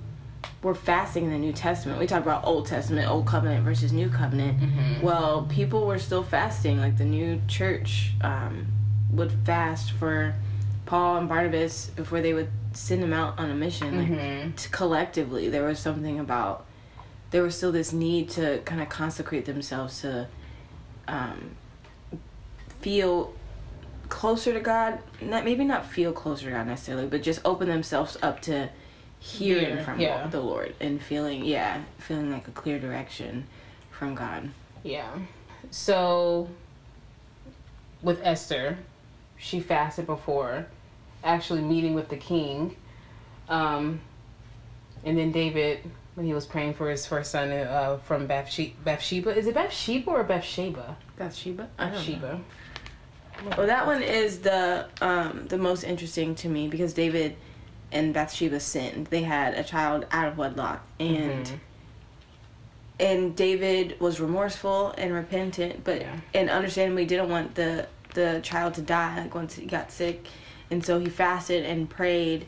were 0.62 0.74
fasting 0.74 1.24
in 1.26 1.30
the 1.30 1.38
New 1.38 1.52
Testament. 1.52 1.98
We 2.00 2.06
talk 2.06 2.22
about 2.22 2.44
Old 2.44 2.66
Testament, 2.66 3.08
Old 3.08 3.26
Covenant 3.26 3.64
versus 3.64 3.92
New 3.92 4.08
Covenant. 4.08 4.58
Mhm. 4.60 5.02
Well, 5.02 5.46
people 5.50 5.86
were 5.86 5.98
still 5.98 6.22
fasting. 6.22 6.78
Like 6.78 6.96
the 6.98 7.04
new 7.04 7.40
church 7.46 8.12
um, 8.22 8.66
would 9.12 9.32
fast 9.44 9.92
for 9.92 10.34
Paul 10.90 11.18
and 11.18 11.28
Barnabas 11.28 11.86
before 11.94 12.20
they 12.20 12.34
would 12.34 12.48
send 12.72 13.00
them 13.00 13.12
out 13.12 13.38
on 13.38 13.48
a 13.48 13.54
mission. 13.54 13.96
Like 13.96 14.08
Mhm. 14.08 14.56
t- 14.56 14.68
collectively, 14.72 15.48
there 15.48 15.62
was 15.62 15.78
something 15.78 16.18
about 16.18 16.66
there 17.30 17.44
was 17.44 17.56
still 17.56 17.70
this 17.70 17.92
need 17.92 18.28
to 18.30 18.58
kind 18.64 18.82
of 18.82 18.88
consecrate 18.88 19.44
themselves 19.44 20.00
to 20.00 20.26
um, 21.06 21.52
feel 22.80 23.32
closer 24.08 24.52
to 24.52 24.58
God. 24.58 24.98
Not 25.20 25.44
maybe 25.44 25.62
not 25.64 25.86
feel 25.86 26.12
closer 26.12 26.46
to 26.46 26.50
God 26.50 26.66
necessarily, 26.66 27.06
but 27.06 27.22
just 27.22 27.40
open 27.44 27.68
themselves 27.68 28.16
up 28.20 28.40
to 28.42 28.68
hearing 29.20 29.76
Hear, 29.76 29.84
from 29.84 30.00
yeah. 30.00 30.26
the 30.26 30.40
Lord 30.40 30.74
and 30.80 31.00
feeling 31.00 31.44
yeah, 31.44 31.82
feeling 31.98 32.32
like 32.32 32.48
a 32.48 32.50
clear 32.50 32.80
direction 32.80 33.46
from 33.92 34.16
God. 34.16 34.50
Yeah. 34.82 35.10
So 35.70 36.48
with 38.02 38.20
Esther, 38.24 38.78
she 39.36 39.60
fasted 39.60 40.06
before 40.06 40.66
actually 41.24 41.60
meeting 41.62 41.94
with 41.94 42.08
the 42.08 42.16
king. 42.16 42.76
Um, 43.48 44.00
and 45.04 45.18
then 45.18 45.32
David, 45.32 45.80
when 46.14 46.26
he 46.26 46.32
was 46.34 46.46
praying 46.46 46.74
for 46.74 46.90
his 46.90 47.06
first 47.06 47.30
son 47.32 47.50
uh, 47.52 47.98
from 48.04 48.26
Bathsheba, 48.26 48.72
Bathsheba, 48.84 49.36
is 49.36 49.46
it 49.46 49.54
Bathsheba 49.54 50.10
or 50.10 50.24
Bathsheba? 50.24 50.96
Bathsheba. 51.16 51.68
I 51.78 51.84
don't 51.84 51.92
know. 51.92 51.98
Bathsheba. 51.98 52.40
Well, 53.56 53.66
that 53.66 53.86
one 53.86 54.02
is 54.02 54.40
the 54.40 54.86
um, 55.00 55.46
the 55.48 55.56
most 55.56 55.82
interesting 55.82 56.34
to 56.36 56.48
me 56.48 56.68
because 56.68 56.92
David 56.92 57.36
and 57.90 58.12
Bathsheba 58.12 58.60
sinned. 58.60 59.06
They 59.06 59.22
had 59.22 59.54
a 59.54 59.64
child 59.64 60.06
out 60.10 60.28
of 60.28 60.36
wedlock, 60.36 60.84
and 60.98 61.46
Mhm. 61.46 61.58
and 62.98 63.34
David 63.36 63.98
was 63.98 64.20
remorseful 64.20 64.94
and 64.98 65.14
repentant, 65.14 65.84
but 65.84 66.02
Yeah. 66.02 66.16
and 66.34 66.50
understandably 66.50 67.06
didn't 67.06 67.30
want 67.30 67.54
the 67.54 67.86
the 68.12 68.40
child 68.42 68.74
to 68.74 68.82
die 68.82 69.20
like 69.22 69.34
once 69.34 69.54
he 69.54 69.64
got 69.64 69.90
sick, 69.92 70.26
and 70.70 70.84
so 70.84 70.98
he 70.98 71.08
fasted 71.08 71.64
and 71.64 71.88
prayed 71.90 72.46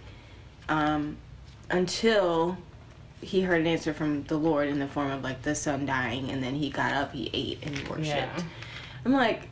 um, 0.68 1.16
until 1.70 2.56
he 3.20 3.42
heard 3.42 3.60
an 3.60 3.66
answer 3.66 3.92
from 3.94 4.24
the 4.24 4.36
Lord 4.36 4.68
in 4.68 4.78
the 4.78 4.88
form 4.88 5.10
of 5.10 5.22
like 5.22 5.42
the 5.42 5.54
son 5.54 5.86
dying, 5.86 6.30
and 6.30 6.42
then 6.42 6.54
he 6.54 6.70
got 6.70 6.92
up, 6.92 7.12
he 7.12 7.30
ate, 7.32 7.58
and 7.62 7.76
he 7.76 7.84
worshipped. 7.88 8.06
Yeah. 8.38 8.42
I'm 9.04 9.12
like, 9.12 9.48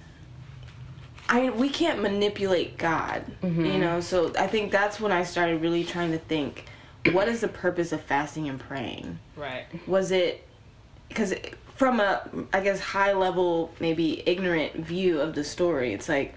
I 1.29 1.51
we 1.51 1.69
can't 1.69 2.01
manipulate 2.03 2.77
God, 2.79 3.25
Mhm. 3.43 3.73
you 3.73 3.79
know. 3.79 4.01
So 4.01 4.33
I 4.39 4.47
think 4.47 4.73
that's 4.73 5.01
when 5.01 5.13
I 5.13 5.23
started 5.23 5.61
really 5.63 5.85
trying 5.85 6.11
to 6.13 6.19
think, 6.19 6.65
what 7.13 7.29
is 7.29 7.41
the 7.41 7.49
purpose 7.49 7.93
of 7.93 8.01
fasting 8.01 8.49
and 8.49 8.59
praying? 8.59 9.19
Right. 9.37 9.65
Was 9.87 10.11
it 10.11 10.45
because 11.09 11.35
from 11.77 12.01
a 12.01 12.29
I 12.53 12.61
guess 12.61 12.81
high 12.81 13.13
level 13.13 13.73
maybe 13.81 14.23
ignorant 14.27 14.75
view 14.75 15.21
of 15.21 15.35
the 15.35 15.45
story, 15.45 15.93
it's 15.95 16.09
like, 16.09 16.35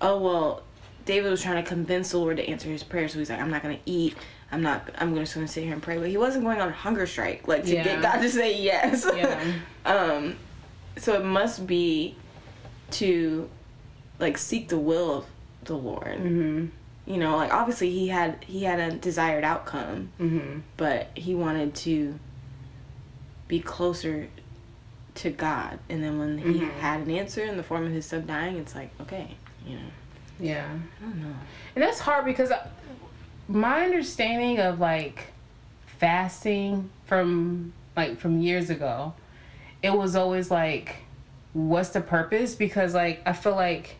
oh 0.00 0.18
well, 0.20 0.62
David 1.06 1.30
was 1.30 1.42
trying 1.42 1.62
to 1.64 1.68
convince 1.68 2.10
the 2.10 2.18
Lord 2.18 2.36
to 2.36 2.46
answer 2.46 2.68
his 2.68 2.82
prayer, 2.82 3.08
so 3.08 3.18
he's 3.18 3.30
like, 3.30 3.40
I'm 3.40 3.50
not 3.50 3.62
gonna 3.62 3.78
eat. 3.86 4.14
I'm 4.52 4.60
not. 4.60 4.90
I'm 4.98 5.14
just 5.16 5.34
gonna 5.34 5.48
sit 5.48 5.64
here 5.64 5.72
and 5.72 5.82
pray. 5.82 5.96
But 5.98 6.08
he 6.08 6.18
wasn't 6.18 6.44
going 6.44 6.60
on 6.60 6.68
a 6.68 6.72
hunger 6.72 7.06
strike, 7.06 7.48
like 7.48 7.64
to 7.64 7.74
Yeah. 7.74 7.84
get 7.84 8.02
God 8.02 8.20
to 8.20 8.28
say 8.30 8.60
yes. 8.60 9.06
Yeah. 9.16 9.40
um, 9.86 10.36
so 10.98 11.14
it 11.14 11.24
must 11.24 11.66
be 11.66 12.16
to 12.92 13.48
like 14.18 14.36
seek 14.38 14.68
the 14.68 14.78
will 14.78 15.14
of 15.18 15.24
the 15.64 15.76
Lord. 15.76 16.18
Mm-hmm. 16.18 16.66
You 17.10 17.16
know, 17.18 17.36
like 17.36 17.52
obviously 17.54 17.90
he 17.90 18.08
had 18.08 18.44
he 18.44 18.64
had 18.64 18.78
a 18.80 18.96
desired 18.96 19.44
outcome, 19.44 20.10
Mm-hmm. 20.20 20.60
but 20.76 21.08
he 21.14 21.34
wanted 21.34 21.74
to 21.76 22.18
be 23.48 23.60
closer 23.60 24.28
to 25.16 25.30
God. 25.30 25.78
And 25.88 26.02
then 26.02 26.18
when 26.18 26.38
he 26.38 26.60
Mhm. 26.60 26.72
had 26.78 27.00
an 27.02 27.10
answer 27.12 27.44
in 27.44 27.56
the 27.56 27.62
form 27.62 27.86
of 27.86 27.92
his 27.92 28.06
son 28.06 28.26
dying, 28.26 28.56
it's 28.58 28.74
like, 28.74 28.90
okay, 29.00 29.36
you 29.66 29.76
know, 29.76 29.86
Yeah. 30.40 30.66
I 31.00 31.02
don't 31.04 31.22
know. 31.22 31.34
And 31.74 31.82
that's 31.82 31.98
hard 32.00 32.24
because 32.24 32.50
my 33.48 33.84
understanding 33.84 34.58
of 34.60 34.80
like 34.80 35.26
fasting 35.98 36.90
from 37.06 37.72
like 37.96 38.18
from 38.18 38.40
years 38.40 38.70
ago, 38.70 39.14
it 39.82 39.90
was 39.92 40.16
always 40.16 40.50
like, 40.50 40.96
what's 41.52 41.90
the 41.90 42.00
purpose? 42.00 42.54
Because 42.54 42.94
like 42.94 43.22
I 43.26 43.32
feel 43.32 43.54
like 43.54 43.96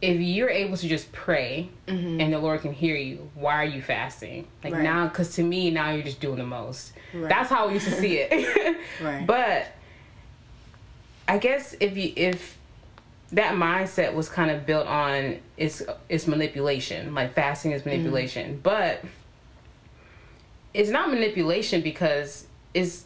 if 0.00 0.20
you're 0.20 0.48
able 0.50 0.76
to 0.76 0.88
just 0.88 1.12
pray 1.12 1.68
Mm-hmm. 1.86 2.20
and 2.20 2.32
the 2.32 2.38
Lord 2.38 2.60
can 2.62 2.72
hear 2.72 2.96
you, 2.96 3.30
why 3.34 3.54
are 3.56 3.64
you 3.64 3.82
fasting? 3.82 4.46
Like 4.64 4.72
Right. 4.72 4.82
now, 4.82 5.06
because 5.08 5.34
to 5.36 5.42
me 5.42 5.70
now 5.70 5.90
you're 5.92 6.02
just 6.04 6.20
doing 6.20 6.38
the 6.38 6.46
most. 6.46 6.92
Right. 7.12 7.28
That's 7.28 7.50
how 7.50 7.68
I 7.68 7.72
used 7.72 7.86
to 7.86 7.92
see 7.94 8.18
it. 8.18 8.76
Right. 9.02 9.26
But 9.26 9.66
I 11.28 11.38
guess 11.38 11.74
if 11.80 11.96
you 11.96 12.12
if 12.16 12.58
that 13.32 13.54
mindset 13.54 14.14
was 14.14 14.28
kind 14.28 14.50
of 14.50 14.66
built 14.66 14.86
on 14.86 15.38
it's 15.56 15.82
it's 16.08 16.26
manipulation, 16.26 17.14
like 17.14 17.32
fasting 17.34 17.72
is 17.72 17.84
manipulation, 17.86 18.60
but 18.62 19.02
it's 20.74 20.90
not 20.90 21.10
manipulation 21.10 21.80
because 21.82 22.46
it's 22.74 23.04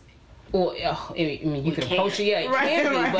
well, 0.52 0.74
uh, 0.82 0.96
I 1.10 1.12
mean, 1.14 1.56
you 1.56 1.62
We 1.62 1.70
can 1.72 1.82
can't. 1.82 1.92
approach 1.92 2.20
it, 2.20 2.24
yeah, 2.24 2.38
it 2.40 2.50
Right, 2.50 2.68
can 2.68 2.90
be, 2.92 2.96
right. 2.96 3.12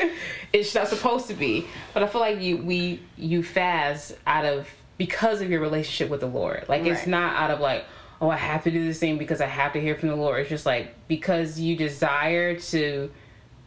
but 0.00 0.10
it's 0.52 0.74
not 0.74 0.88
supposed 0.88 1.26
to 1.28 1.34
be. 1.34 1.66
But 1.92 2.02
I 2.02 2.06
feel 2.06 2.20
like 2.22 2.40
you 2.40 2.56
we 2.58 3.00
you 3.16 3.42
fast 3.42 4.16
out 4.26 4.44
of 4.46 4.68
because 4.96 5.40
of 5.42 5.50
your 5.50 5.60
relationship 5.60 6.10
with 6.10 6.20
the 6.20 6.26
Lord. 6.26 6.64
Like 6.68 6.84
it's 6.86 7.06
not 7.06 7.36
out 7.36 7.50
of 7.50 7.60
like, 7.60 7.84
oh, 8.20 8.30
I 8.30 8.36
have 8.36 8.64
to 8.64 8.70
do 8.70 8.84
this 8.84 8.98
thing 8.98 9.18
because 9.18 9.40
I 9.40 9.46
have 9.46 9.72
to 9.74 9.80
hear 9.80 9.94
from 9.94 10.08
the 10.08 10.16
Lord. 10.16 10.40
It's 10.40 10.48
just 10.50 10.64
like 10.66 10.94
because 11.08 11.58
you 11.60 11.76
desire 11.76 12.58
to 12.58 13.10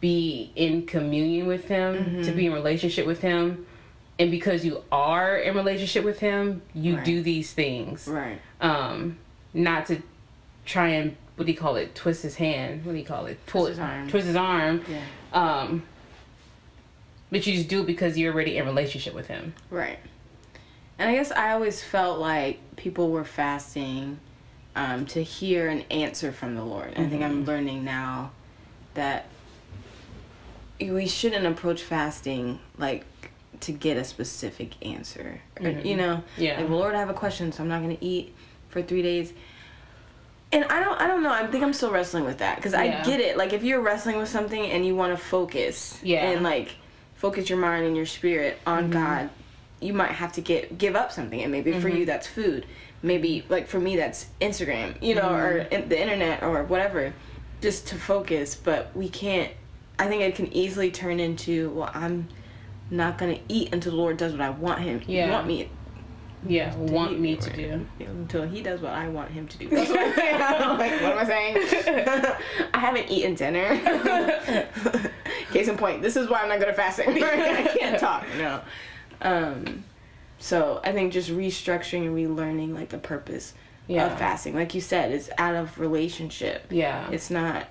be 0.00 0.52
in 0.54 0.86
communion 0.86 1.46
with 1.46 1.66
Him, 1.68 1.94
Mm-hmm. 1.96 2.22
to 2.22 2.32
be 2.32 2.46
in 2.46 2.52
relationship 2.52 3.06
with 3.06 3.20
Him, 3.20 3.66
and 4.18 4.30
because 4.30 4.64
you 4.64 4.82
are 4.92 5.36
in 5.36 5.54
relationship 5.56 6.04
with 6.04 6.20
Him, 6.20 6.62
you 6.74 6.96
Right. 6.96 7.04
do 7.04 7.22
these 7.22 7.52
things. 7.52 8.06
Right. 8.08 8.40
Um, 8.60 9.18
not 9.54 9.86
to 9.86 10.02
try 10.64 10.88
and 10.90 11.16
what 11.36 11.46
do 11.46 11.52
you 11.52 11.58
call 11.58 11.76
it? 11.76 11.94
Twist 11.94 12.24
his 12.24 12.34
hand. 12.34 12.84
What 12.84 12.92
do 12.92 12.98
you 12.98 13.04
call 13.04 13.26
it? 13.26 13.38
Pull 13.46 13.66
his 13.66 13.78
arm. 13.78 14.08
Twist 14.08 14.26
his 14.26 14.34
arm. 14.34 14.84
Yeah. 14.88 15.02
Um, 15.32 15.84
but 17.30 17.46
you 17.46 17.54
just 17.54 17.68
do 17.68 17.80
it 17.82 17.86
because 17.86 18.18
you're 18.18 18.32
already 18.32 18.56
in 18.56 18.66
relationship 18.66 19.14
with 19.14 19.28
Him. 19.28 19.54
Right. 19.70 19.98
And 20.98 21.08
I 21.08 21.14
guess 21.14 21.30
I 21.30 21.52
always 21.52 21.80
felt 21.82 22.18
like 22.18 22.58
people 22.76 23.10
were 23.10 23.24
fasting 23.24 24.18
um, 24.74 25.06
to 25.06 25.22
hear 25.22 25.68
an 25.68 25.82
answer 25.92 26.32
from 26.32 26.56
the 26.56 26.64
Lord. 26.64 26.92
And 26.96 27.06
I 27.06 27.08
think 27.08 27.22
I'm 27.22 27.44
learning 27.44 27.84
now 27.84 28.32
that 28.94 29.26
we 30.80 31.06
shouldn't 31.08 31.46
approach 31.46 31.82
fasting 31.82 32.58
like 32.76 33.04
to 33.60 33.72
get 33.72 33.96
a 33.96 34.04
specific 34.04 34.72
answer. 34.86 35.40
Or, 35.60 35.68
you 35.70 35.96
know, 35.96 36.22
Yeah. 36.36 36.60
like 36.60 36.68
Lord, 36.70 36.94
I 36.94 37.00
have 37.00 37.10
a 37.10 37.14
question, 37.14 37.50
so 37.52 37.62
I'm 37.62 37.68
not 37.68 37.82
going 37.82 37.96
to 37.96 38.04
eat 38.04 38.34
for 38.68 38.82
three 38.82 39.02
days. 39.02 39.32
And 40.52 40.64
I 40.64 40.80
don't, 40.82 40.98
I 41.00 41.06
don't 41.06 41.22
know. 41.22 41.32
I 41.32 41.46
think 41.46 41.62
I'm 41.64 41.72
still 41.74 41.90
wrestling 41.90 42.24
with 42.24 42.38
that 42.38 42.56
because 42.56 42.72
Yeah. 42.72 43.02
I 43.02 43.04
get 43.04 43.20
it. 43.20 43.36
Like 43.36 43.52
if 43.52 43.64
you're 43.64 43.80
wrestling 43.80 44.16
with 44.16 44.28
something 44.28 44.64
and 44.70 44.86
you 44.86 44.94
want 44.96 45.16
to 45.16 45.22
focus, 45.22 45.98
Yeah. 46.02 46.30
and 46.30 46.42
like 46.42 46.76
focus 47.16 47.50
your 47.50 47.58
mind 47.58 47.84
and 47.84 47.96
your 47.96 48.06
spirit 48.06 48.58
on 48.66 48.84
Mm-hmm. 48.84 48.92
God, 48.92 49.30
you 49.80 49.92
might 49.92 50.12
have 50.12 50.32
to 50.34 50.40
get 50.40 50.78
give 50.78 50.96
up 50.96 51.12
something. 51.12 51.42
And 51.42 51.52
maybe 51.52 51.72
for 51.72 51.88
Mm-hmm. 51.88 51.98
you 51.98 52.06
that's 52.06 52.26
food. 52.26 52.64
Maybe 53.02 53.44
like 53.48 53.68
for 53.68 53.78
me 53.78 53.96
that's 53.96 54.26
Instagram, 54.40 55.00
you 55.02 55.16
know, 55.16 55.28
or 55.34 55.52
Mm-hmm. 55.64 55.74
in- 55.74 55.88
the 55.88 56.00
internet 56.00 56.42
or 56.42 56.62
whatever, 56.64 57.12
just 57.60 57.88
to 57.88 57.96
focus. 57.96 58.54
But 58.54 58.90
we 58.94 59.08
can't. 59.08 59.52
I 59.98 60.06
think 60.06 60.22
it 60.22 60.34
can 60.36 60.52
easily 60.52 60.90
turn 60.90 61.18
into 61.20 61.70
well, 61.70 61.90
I'm 61.94 62.28
not 62.90 63.18
gonna 63.18 63.38
eat 63.48 63.72
until 63.72 63.92
the 63.92 63.98
Lord 63.98 64.16
does 64.16 64.32
what 64.32 64.40
I 64.40 64.50
want 64.50 64.80
Him. 64.80 65.02
Yeah. 65.06 65.30
want 65.30 65.46
me 65.46 65.68
Yeah, 66.46 66.74
want 66.76 67.12
eat 67.12 67.18
me 67.18 67.36
to 67.36 67.50
do. 67.56 67.86
until 68.00 68.46
he 68.48 68.62
does 68.62 68.80
what 68.80 68.92
I 68.92 69.08
want 69.08 69.30
him 69.32 69.48
to 69.48 69.58
do. 69.58 69.68
That's 69.70 69.90
what 69.90 69.98
I'm 69.98 70.14
saying. 70.14 70.40
I'm 70.40 70.78
like, 70.84 70.92
what 71.02 71.12
am 71.12 71.18
I 71.18 71.24
saying? 71.24 71.56
I 72.74 72.78
haven't 72.78 73.10
eaten 73.10 73.34
dinner. 73.34 73.68
Case 75.52 75.66
in 75.68 75.76
point, 75.76 76.00
this 76.02 76.16
is 76.16 76.28
why 76.28 76.40
I'm 76.42 76.48
not 76.48 76.58
good 76.60 76.68
at 76.68 76.76
fasting. 76.76 77.08
I 77.22 77.74
can't 77.76 77.98
talk. 77.98 78.24
No. 78.38 78.60
Um, 79.22 79.84
so 80.38 80.80
I 80.84 80.92
think 80.92 81.12
just 81.12 81.30
restructuring 81.30 82.06
and 82.06 82.14
relearning 82.16 82.72
like 82.74 82.90
the 82.90 82.98
purpose 82.98 83.54
Yeah. 83.88 84.06
of 84.06 84.18
fasting, 84.18 84.54
like 84.54 84.74
you 84.74 84.80
said, 84.80 85.10
it's 85.10 85.30
out 85.38 85.56
of 85.56 85.78
relationship. 85.80 86.66
Yeah. 86.70 87.10
It's 87.10 87.30
not 87.30 87.66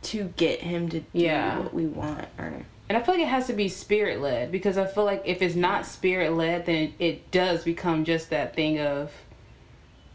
to 0.00 0.24
get 0.36 0.60
him 0.60 0.88
to 0.90 1.00
do 1.00 1.06
Yeah. 1.12 1.58
what 1.58 1.74
we 1.74 1.86
want 1.86 2.26
or 2.38 2.52
And 2.88 2.96
I 2.96 3.02
feel 3.02 3.14
like 3.16 3.22
it 3.22 3.28
has 3.28 3.46
to 3.48 3.52
be 3.52 3.68
spirit 3.68 4.20
led 4.20 4.50
because 4.50 4.78
I 4.78 4.86
feel 4.86 5.04
like 5.04 5.22
if 5.26 5.42
it's 5.42 5.54
not 5.54 5.84
spirit 5.84 6.32
led, 6.32 6.64
then 6.66 6.94
it 6.98 7.30
does 7.30 7.62
become 7.64 8.04
just 8.04 8.30
that 8.30 8.54
thing 8.54 8.78
of, 8.80 9.12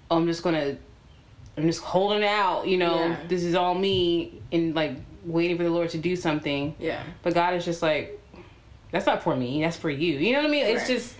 oh, 0.09 0.17
I'm 0.17 0.25
just 0.25 0.41
gonna, 0.41 0.77
I'm 1.57 1.65
just 1.67 1.83
holding 1.83 2.23
out, 2.23 2.65
you 2.67 2.77
know, 2.77 2.95
Yeah. 3.09 3.17
this 3.27 3.43
is 3.43 3.53
all 3.55 3.75
me, 3.75 4.41
and 4.51 4.73
like 4.73 4.93
waiting 5.25 5.55
for 5.57 5.63
the 5.63 5.69
Lord 5.69 5.89
to 5.91 5.97
do 5.99 6.15
something. 6.15 6.73
yeah. 6.79 7.03
But 7.21 7.33
God 7.35 7.53
is 7.53 7.63
just 7.63 7.81
like, 7.83 8.19
that's 8.91 9.05
not 9.05 9.21
for 9.23 9.35
me, 9.35 9.61
that's 9.61 9.77
for 9.77 9.89
you. 9.91 10.17
You 10.17 10.33
know 10.33 10.39
what 10.39 10.47
I 10.47 10.51
mean? 10.51 10.65
It's 10.65 10.81
Right. 10.81 10.87
just, 10.97 11.15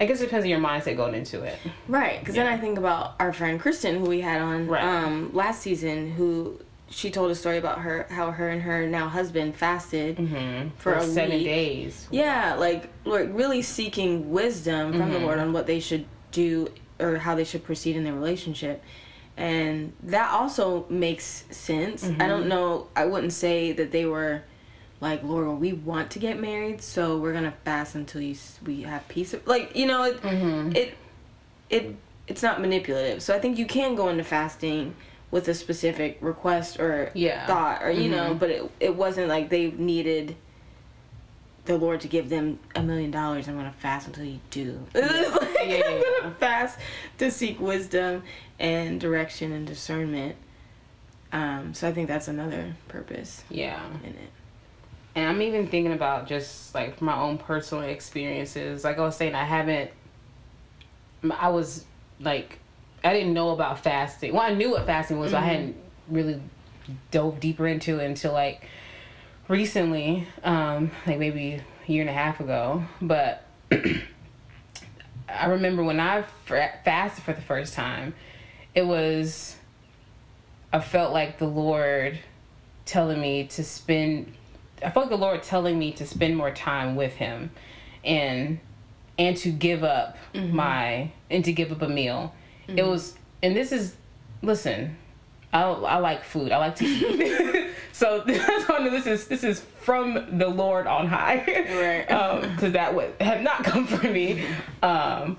I 0.00 0.04
guess 0.06 0.20
it 0.20 0.24
depends 0.26 0.44
on 0.44 0.50
your 0.50 0.60
mindset 0.60 0.96
going 0.96 1.14
into 1.14 1.42
it. 1.42 1.56
Right, 1.88 2.20
because 2.20 2.34
then 2.34 2.46
I 2.46 2.56
think 2.58 2.76
about 2.78 3.14
our 3.18 3.32
friend 3.32 3.58
Kristen, 3.58 3.98
who 3.98 4.04
we 4.10 4.20
had 4.20 4.40
on 4.42 4.66
Right. 4.68 4.82
um, 4.84 5.30
last 5.32 5.62
season, 5.62 6.10
who 6.12 6.60
she 6.90 7.10
told 7.10 7.30
a 7.30 7.34
story 7.34 7.58
about 7.58 7.80
her 7.80 8.06
how 8.10 8.30
her 8.30 8.48
and 8.48 8.62
her 8.62 8.86
now 8.86 9.08
husband 9.08 9.54
fasted 9.56 10.16
Mm-hmm. 10.16 10.68
for, 10.78 10.94
a 10.94 11.02
seven 11.02 11.36
week. 11.36 11.44
days. 11.46 12.08
Yeah, 12.10 12.54
like 12.54 12.88
like 13.04 13.28
really 13.32 13.62
seeking 13.62 14.30
wisdom 14.30 14.92
from 14.92 15.02
Mm-hmm. 15.02 15.12
the 15.12 15.18
Lord 15.20 15.38
on 15.38 15.52
what 15.52 15.66
they 15.66 15.80
should 15.80 16.06
do 16.32 16.68
or 17.00 17.16
how 17.16 17.34
they 17.34 17.44
should 17.44 17.64
proceed 17.64 17.96
in 17.96 18.04
their 18.04 18.14
relationship. 18.14 18.82
And 19.36 19.92
that 20.02 20.32
also 20.32 20.86
makes 20.88 21.44
sense. 21.50 22.04
I 22.04 22.08
Mm-hmm. 22.08 22.18
don't 22.28 22.48
know. 22.48 22.88
I 22.96 23.04
wouldn't 23.04 23.32
say 23.32 23.72
that 23.72 23.92
they 23.92 24.04
were 24.06 24.42
like, 25.00 25.22
Lord, 25.22 25.46
well, 25.46 25.56
we 25.56 25.72
want 25.74 26.10
to 26.12 26.18
get 26.18 26.40
married, 26.40 26.82
so 26.82 27.18
we're 27.18 27.32
gonna 27.32 27.54
fast 27.64 27.94
until 27.94 28.20
you 28.20 28.34
we 28.66 28.82
have 28.82 29.06
peace. 29.08 29.32
Of, 29.34 29.46
like 29.46 29.76
you 29.76 29.86
know, 29.86 30.02
it 30.04 30.20
Mm-hmm. 30.22 30.72
it 30.74 30.94
it 31.70 31.94
it's 32.26 32.42
not 32.42 32.60
manipulative. 32.60 33.22
So 33.22 33.34
I 33.34 33.38
think 33.38 33.58
you 33.58 33.66
can 33.66 33.94
go 33.94 34.08
into 34.08 34.24
fasting 34.24 34.94
with 35.30 35.46
a 35.48 35.54
specific 35.54 36.18
request 36.20 36.78
or 36.80 37.10
Yeah. 37.14 37.46
thought 37.46 37.82
or 37.82 37.90
you 37.90 38.08
know, 38.08 38.34
Mhm. 38.34 38.38
but 38.38 38.50
it 38.50 38.70
it 38.80 38.94
wasn't 38.96 39.28
like 39.28 39.48
they 39.50 39.70
needed 39.70 40.36
the 41.66 41.76
Lord 41.76 42.00
to 42.00 42.08
give 42.08 42.30
them 42.30 42.58
a 42.74 42.82
million 42.82 43.10
dollars. 43.10 43.46
I'm 43.46 43.56
gonna 43.56 43.72
fast 43.78 44.06
until 44.06 44.24
you 44.24 44.40
do. 44.50 44.86
Was 44.94 45.02
like, 45.04 45.54
Yeah, 45.56 45.76
yeah, 45.76 45.84
I'm 45.86 46.22
gonna 46.22 46.34
fast 46.38 46.78
to 47.18 47.30
seek 47.30 47.60
wisdom 47.60 48.22
and 48.58 48.98
direction 49.00 49.52
and 49.52 49.66
discernment. 49.66 50.36
Um, 51.30 51.74
so 51.74 51.86
I 51.86 51.92
think 51.92 52.08
that's 52.08 52.26
another 52.28 52.74
purpose 52.88 53.44
Yeah. 53.50 53.84
in 54.02 54.10
it. 54.14 54.30
And 55.14 55.28
I'm 55.28 55.42
even 55.42 55.66
thinking 55.66 55.92
about 55.92 56.26
just 56.26 56.74
like 56.74 57.02
my 57.02 57.14
own 57.16 57.36
personal 57.36 57.84
experiences. 57.84 58.82
Like 58.82 58.96
I 58.98 59.02
was 59.02 59.16
saying, 59.16 59.34
I 59.34 59.44
haven't. 59.44 59.90
I 61.38 61.48
was 61.48 61.84
like, 62.20 62.60
I 63.04 63.12
didn't 63.12 63.34
know 63.34 63.50
about 63.50 63.80
fasting. 63.80 64.32
Well, 64.32 64.42
I 64.42 64.54
knew 64.54 64.70
what 64.70 64.86
fasting 64.86 65.18
was, 65.18 65.32
but 65.32 65.42
I 65.42 65.46
hadn't 65.46 65.76
really 66.08 66.40
dove 67.10 67.40
deeper 67.40 67.66
into 67.66 68.00
it 68.00 68.06
until 68.06 68.32
like 68.32 68.66
recently, 69.46 70.26
um, 70.42 70.90
like 71.06 71.18
maybe 71.18 71.62
a 71.86 71.90
year 71.90 72.00
and 72.02 72.10
a 72.10 72.12
half 72.12 72.40
ago. 72.40 72.82
But 73.00 73.44
I 75.28 75.46
remember 75.46 75.84
when 75.84 76.00
I 76.00 76.24
fasted 76.46 77.24
for 77.24 77.32
the 77.32 77.42
first 77.42 77.74
time, 77.74 78.14
it 78.74 78.86
was. 78.86 79.56
I 80.70 80.80
felt 80.80 81.14
like 81.14 81.38
the 81.38 81.46
Lord 81.46 82.18
telling 82.84 83.20
me 83.20 83.46
to 83.46 83.64
spend 83.64 84.34
I 84.82 84.90
felt 84.90 85.06
like 85.06 85.10
the 85.10 85.16
Lord 85.16 85.42
telling 85.42 85.78
me 85.78 85.92
to 85.92 86.06
spend 86.06 86.36
more 86.36 86.50
time 86.50 86.96
with 86.96 87.14
him 87.14 87.50
and 88.04 88.58
and 89.18 89.36
to 89.38 89.50
give 89.50 89.82
up 89.82 90.16
my 90.34 91.10
and 91.30 91.44
to 91.44 91.52
give 91.52 91.72
up 91.72 91.82
a 91.82 91.88
meal. 91.88 92.34
It 92.68 92.84
was 92.84 93.14
and 93.42 93.56
this 93.56 93.72
is 93.72 93.96
listen, 94.42 94.96
I 95.52 95.62
I 95.62 95.96
like 95.98 96.24
food. 96.24 96.52
I 96.52 96.58
like 96.58 96.76
to 96.76 96.84
eat. 96.84 97.70
so 97.92 98.22
that's 98.26 98.68
why 98.68 98.76
I 98.76 98.84
know 98.84 98.90
this 98.90 99.06
is 99.06 99.28
this 99.28 99.44
is 99.44 99.60
from 99.80 100.38
the 100.38 100.48
Lord 100.48 100.86
on 100.86 101.06
high. 101.06 101.44
Right. 101.46 102.10
um 102.10 102.56
cuz 102.56 102.72
that 102.72 102.94
would 102.94 103.14
have 103.20 103.42
not 103.42 103.64
come 103.64 103.86
from 103.86 104.12
me. 104.12 104.44
Um 104.82 105.38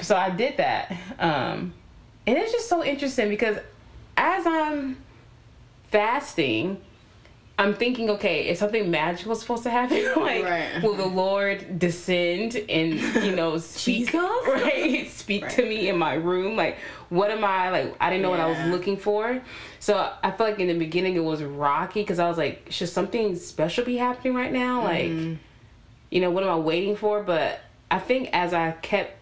so 0.00 0.16
I 0.16 0.30
did 0.30 0.58
that. 0.58 0.94
Um 1.18 1.72
and 2.26 2.36
it's 2.36 2.52
just 2.52 2.68
so 2.68 2.84
interesting 2.84 3.28
because 3.28 3.56
as 4.16 4.46
I'm 4.46 4.98
fasting, 5.90 6.80
I'm 7.60 7.74
thinking, 7.74 8.08
okay, 8.10 8.48
is 8.48 8.60
something 8.60 8.88
magical 8.88 9.34
supposed 9.34 9.64
to 9.64 9.70
happen? 9.70 10.04
like, 10.16 10.44
Right. 10.44 10.80
will 10.80 10.94
the 10.94 11.04
Lord 11.06 11.78
descend 11.78 12.54
and 12.54 12.94
you 13.24 13.34
know 13.34 13.58
speak, 13.74 14.12
right? 14.14 15.08
Speak 15.10 15.48
to 15.50 15.62
me 15.62 15.88
in 15.88 15.98
my 15.98 16.14
room? 16.14 16.54
Like, 16.54 16.78
what 17.08 17.30
am 17.32 17.44
I 17.44 17.70
like? 17.70 17.96
I 18.00 18.10
didn't 18.10 18.22
know 18.22 18.30
what 18.30 18.38
I 18.40 18.46
was 18.46 18.70
looking 18.70 18.96
for, 18.96 19.42
so 19.80 20.12
I 20.22 20.30
feel 20.30 20.46
like 20.46 20.60
in 20.60 20.68
the 20.68 20.78
beginning 20.78 21.16
it 21.16 21.24
was 21.24 21.42
rocky 21.42 22.00
because 22.02 22.20
I 22.20 22.28
was 22.28 22.38
like, 22.38 22.66
should 22.70 22.88
something 22.90 23.34
special 23.34 23.84
be 23.84 23.96
happening 23.96 24.34
right 24.34 24.52
now? 24.52 24.84
Like, 24.84 25.06
Mm-hmm. 25.10 25.34
you 26.10 26.20
know, 26.20 26.30
what 26.30 26.44
am 26.44 26.50
I 26.50 26.56
waiting 26.56 26.94
for? 26.96 27.22
But 27.24 27.60
I 27.90 27.98
think 27.98 28.30
as 28.32 28.54
I 28.54 28.70
kept 28.70 29.16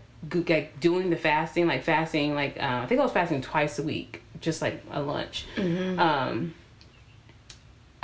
like 0.48 0.78
doing 0.80 1.08
the 1.08 1.16
fasting, 1.16 1.66
like 1.68 1.84
fasting, 1.84 2.34
like 2.34 2.56
uh, 2.60 2.80
I 2.82 2.86
think 2.86 3.00
I 3.00 3.04
was 3.04 3.12
fasting 3.12 3.40
twice 3.40 3.78
a 3.78 3.82
week, 3.82 4.22
just 4.40 4.60
like 4.60 4.82
a 4.90 5.00
lunch. 5.00 5.46
Um, 5.56 6.52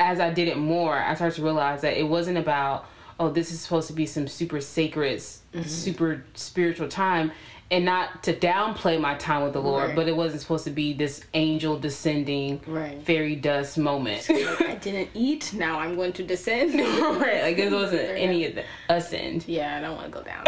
as 0.03 0.21
I 0.21 0.31
did 0.31 0.49
it 0.49 0.59
more, 0.59 0.97
I 0.99 1.15
started 1.15 1.37
to 1.37 1.43
realize 1.43 1.81
that 1.83 1.97
it 1.99 2.05
wasn't 2.09 2.38
about 2.38 2.87
oh, 3.21 3.31
this 3.31 3.53
is 3.53 3.61
supposed 3.61 3.87
to 3.87 3.93
be 3.93 4.05
some 4.05 4.27
super 4.27 4.61
sacred, 4.61 5.15
s- 5.17 5.43
super 5.67 6.25
spiritual 6.35 6.88
time. 6.88 7.31
And 7.71 7.85
not 7.87 8.25
to 8.25 8.35
downplay 8.35 9.01
my 9.01 9.15
time 9.15 9.45
with 9.45 9.53
the 9.55 9.61
Lord, 9.62 9.88
Right. 9.88 9.97
but 9.97 10.09
it 10.09 10.17
wasn't 10.17 10.43
supposed 10.43 10.65
to 10.65 10.71
be 10.71 10.93
this 10.93 11.25
angel 11.33 11.79
descending 11.79 12.61
Right. 12.67 13.01
fairy 13.03 13.37
dust 13.37 13.79
moment. 13.79 14.27
I 14.31 14.75
didn't 14.81 15.09
eat. 15.15 15.53
Now 15.55 15.79
I'm 15.79 15.95
going 15.95 16.12
to 16.15 16.23
descend. 16.25 16.75
right, 17.21 17.43
like 17.45 17.59
it 17.59 17.71
wasn't 17.73 18.01
any 18.27 18.45
of 18.47 18.57
the 18.57 18.65
ascend. 18.91 19.47
Yeah, 19.47 19.77
I 19.79 19.81
don't 19.81 19.95
want 19.97 20.12
to 20.12 20.19
go 20.19 20.23
down. 20.23 20.45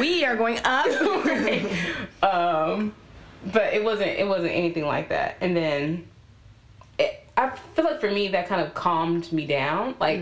we 0.00 0.24
are 0.24 0.36
going 0.36 0.58
up. 0.64 0.86
um, 2.22 2.94
but 3.52 3.74
it 3.74 3.82
wasn't 3.84 4.10
it 4.10 4.26
wasn't 4.28 4.52
anything 4.52 4.86
like 4.86 5.08
that. 5.08 5.36
And 5.40 5.56
then 5.56 6.06
I 7.36 7.50
feel 7.74 7.84
like 7.84 8.00
for 8.00 8.10
me 8.10 8.28
that 8.28 8.46
kind 8.48 8.60
of 8.60 8.74
calmed 8.74 9.32
me 9.32 9.46
down. 9.46 9.94
Like, 9.98 10.20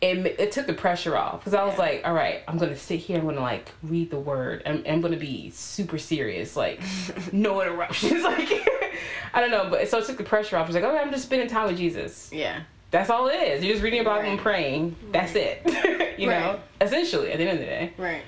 it, 0.00 0.26
it 0.40 0.50
took 0.52 0.66
the 0.66 0.72
pressure 0.74 1.16
off 1.16 1.40
because 1.40 1.54
I 1.54 1.62
was 1.64 1.74
Yeah. 1.74 1.78
like, 1.80 2.02
all 2.04 2.12
right, 2.12 2.42
I'm 2.48 2.58
gonna 2.58 2.76
sit 2.76 2.98
here. 2.98 3.18
I'm 3.18 3.24
gonna 3.26 3.40
like 3.40 3.70
read 3.84 4.10
the 4.10 4.18
word. 4.18 4.62
I'm, 4.66 4.82
I'm 4.88 5.00
gonna 5.00 5.16
be 5.16 5.50
super 5.50 5.98
serious, 5.98 6.56
like 6.56 6.80
no 7.32 7.62
interruptions. 7.62 8.22
Like 8.24 8.68
I 9.34 9.40
don't 9.40 9.50
know, 9.50 9.68
but 9.70 9.88
so 9.88 9.98
it 9.98 10.04
took 10.06 10.18
the 10.18 10.24
pressure 10.24 10.56
off. 10.56 10.64
I 10.64 10.66
was 10.66 10.74
like, 10.74 10.84
okay, 10.84 10.98
I'm 10.98 11.10
just 11.10 11.24
spending 11.24 11.48
time 11.48 11.68
with 11.68 11.78
Jesus. 11.78 12.28
Yeah. 12.32 12.62
That's 12.90 13.08
all 13.08 13.28
it 13.28 13.34
is. 13.36 13.64
You're 13.64 13.72
just 13.72 13.82
reading 13.82 13.98
your 13.98 14.04
Bible 14.04 14.28
and 14.28 14.38
Right. 14.38 14.42
praying. 14.42 14.96
That's 15.12 15.34
it. 15.34 15.62
you 16.18 16.26
know, 16.26 16.60
essentially 16.80 17.32
at 17.32 17.38
the 17.38 17.44
end 17.44 17.52
of 17.52 17.58
the 17.60 17.64
day. 17.64 17.92
Right. 17.96 18.22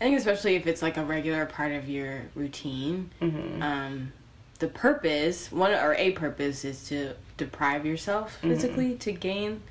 I 0.00 0.04
think 0.04 0.18
especially 0.18 0.56
if 0.56 0.66
it's 0.66 0.82
like 0.82 0.96
a 0.96 1.04
regular 1.04 1.46
part 1.46 1.70
of 1.72 1.88
your 1.88 2.22
routine, 2.34 3.10
Mm-hmm. 3.22 3.62
um, 3.62 4.12
the 4.58 4.66
purpose, 4.68 5.52
one 5.52 5.72
or 5.72 5.94
a 5.94 6.10
purpose, 6.12 6.64
is 6.64 6.88
to 6.88 7.14
deprive 7.36 7.84
yourself 7.84 8.38
physically 8.40 8.94
to 8.96 9.12
gain 9.12 9.62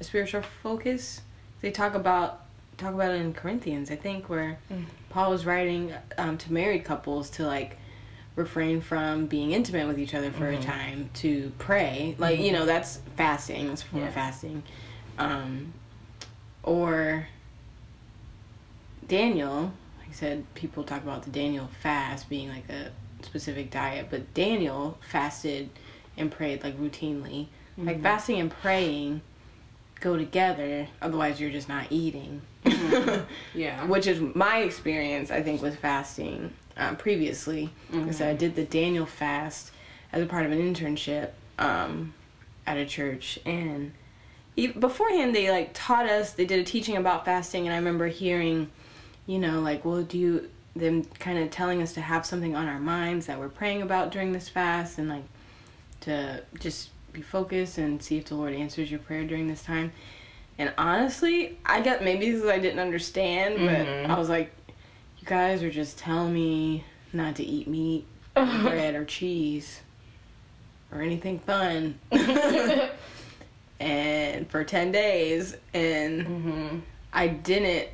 a 0.00 0.04
spiritual 0.04 0.42
focus. 0.42 1.20
They 1.60 1.70
talk 1.70 1.94
about 1.94 2.40
talk 2.76 2.94
about 2.94 3.12
it 3.12 3.20
in 3.20 3.32
Corinthians, 3.32 3.90
I 3.90 3.96
think, 3.96 4.28
where 4.28 4.58
Paul 5.10 5.30
was 5.30 5.46
writing 5.46 5.92
um, 6.18 6.38
to 6.38 6.52
married 6.52 6.84
couples 6.84 7.30
to 7.30 7.46
like 7.46 7.76
refrain 8.34 8.80
from 8.80 9.26
being 9.26 9.52
intimate 9.52 9.86
with 9.86 9.98
each 9.98 10.14
other 10.14 10.30
for 10.30 10.48
a 10.48 10.58
time 10.58 11.10
to 11.14 11.52
pray. 11.58 12.16
Like 12.18 12.40
you 12.40 12.52
know, 12.52 12.66
that's 12.66 13.00
fasting. 13.16 13.68
That's 13.68 13.82
form 13.82 14.04
of 14.04 14.14
fasting. 14.14 14.62
Um, 15.18 15.72
or 16.62 17.28
Daniel, 19.06 19.72
like 19.98 20.08
I 20.08 20.12
said, 20.12 20.54
people 20.54 20.84
talk 20.84 21.02
about 21.02 21.24
the 21.24 21.30
Daniel 21.30 21.68
fast 21.80 22.28
being 22.28 22.48
like 22.48 22.68
a 22.68 22.90
specific 23.22 23.70
diet, 23.70 24.06
but 24.10 24.32
Daniel 24.34 24.98
fasted 25.10 25.68
and 26.16 26.30
prayed 26.30 26.62
like 26.62 26.78
routinely. 26.78 27.46
Like 27.78 28.02
fasting 28.02 28.38
and 28.38 28.50
praying 28.50 29.22
go 30.02 30.16
together, 30.16 30.88
otherwise 31.00 31.40
you're 31.40 31.50
just 31.50 31.68
not 31.68 31.86
eating. 31.90 32.42
Yeah. 33.54 33.84
Which 33.86 34.06
is 34.06 34.20
my 34.34 34.58
experience, 34.58 35.30
I 35.30 35.42
think, 35.42 35.62
with 35.62 35.78
fasting 35.78 36.52
um, 36.76 36.96
previously. 36.96 37.70
I 37.92 38.10
said 38.10 38.30
I 38.30 38.34
did 38.34 38.54
the 38.54 38.64
Daniel 38.64 39.06
fast 39.06 39.70
as 40.12 40.22
a 40.22 40.26
part 40.26 40.46
of 40.46 40.52
an 40.52 40.58
internship 40.58 41.30
um, 41.58 42.14
at 42.66 42.76
a 42.76 42.86
church, 42.86 43.38
and 43.44 43.92
beforehand 44.56 45.34
they 45.34 45.50
like 45.50 45.70
taught 45.74 46.06
us. 46.06 46.32
They 46.32 46.44
did 46.44 46.60
a 46.60 46.64
teaching 46.64 46.96
about 46.96 47.24
fasting, 47.24 47.66
and 47.66 47.74
I 47.74 47.76
remember 47.76 48.08
hearing, 48.08 48.70
you 49.26 49.38
know, 49.38 49.60
like, 49.60 49.84
well, 49.84 50.02
do 50.02 50.18
you 50.18 50.50
them 50.74 51.04
kind 51.04 51.38
of 51.38 51.50
telling 51.50 51.82
us 51.82 51.92
to 51.92 52.00
have 52.00 52.24
something 52.24 52.56
on 52.56 52.66
our 52.66 52.80
minds 52.80 53.26
that 53.26 53.38
we're 53.38 53.48
praying 53.50 53.82
about 53.82 54.10
during 54.10 54.32
this 54.32 54.48
fast, 54.48 54.98
and 54.98 55.08
like 55.08 55.24
to 56.02 56.42
just 56.60 56.90
be 57.12 57.22
focused 57.22 57.78
and 57.78 58.02
see 58.02 58.18
if 58.18 58.26
the 58.26 58.34
Lord 58.34 58.54
answers 58.54 58.90
your 58.90 59.00
prayer 59.00 59.24
during 59.24 59.48
this 59.48 59.62
time. 59.62 59.92
And 60.58 60.72
honestly, 60.78 61.58
I 61.66 61.80
got 61.80 62.02
maybe 62.04 62.30
because 62.32 62.46
I 62.48 62.58
didn't 62.58 62.78
understand, 62.80 63.56
but 63.66 63.86
Mhm. 63.86 64.10
I 64.10 64.18
was 64.18 64.28
like, 64.28 64.52
you 65.18 65.26
guys 65.26 65.62
are 65.62 65.70
just 65.70 65.98
telling 65.98 66.32
me 66.32 66.84
not 67.12 67.36
to 67.36 67.44
eat 67.44 67.66
meat, 67.68 68.06
or 68.36 68.44
bread, 68.62 68.94
or 68.94 69.04
cheese, 69.04 69.80
or 70.90 71.00
anything 71.02 71.38
fun. 71.40 71.98
and 73.80 74.48
for 74.50 74.64
10 74.64 74.92
days, 74.92 75.56
and 75.74 76.22
hmm 76.22 76.78
I 77.12 77.28
didn't 77.28 77.88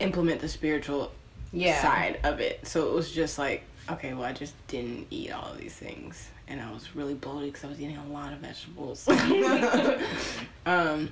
implement 0.00 0.40
the 0.40 0.48
spiritual 0.48 1.12
Yeah. 1.52 1.80
side 1.80 2.20
of 2.24 2.40
it. 2.40 2.66
So 2.66 2.88
it 2.88 2.94
was 2.94 3.10
just 3.12 3.38
like, 3.38 3.62
okay, 3.90 4.14
well, 4.14 4.24
I 4.24 4.32
just 4.32 4.54
didn't 4.68 5.06
eat 5.10 5.30
all 5.32 5.52
of 5.52 5.58
these 5.58 5.74
things. 5.74 6.28
And 6.48 6.60
I 6.60 6.72
was 6.72 6.96
really 6.96 7.14
bloated 7.14 7.52
because 7.52 7.64
I 7.64 7.68
was 7.68 7.80
eating 7.80 7.98
a 7.98 8.06
lot 8.08 8.32
of 8.32 8.38
vegetables. 8.38 9.06
um, 10.66 11.10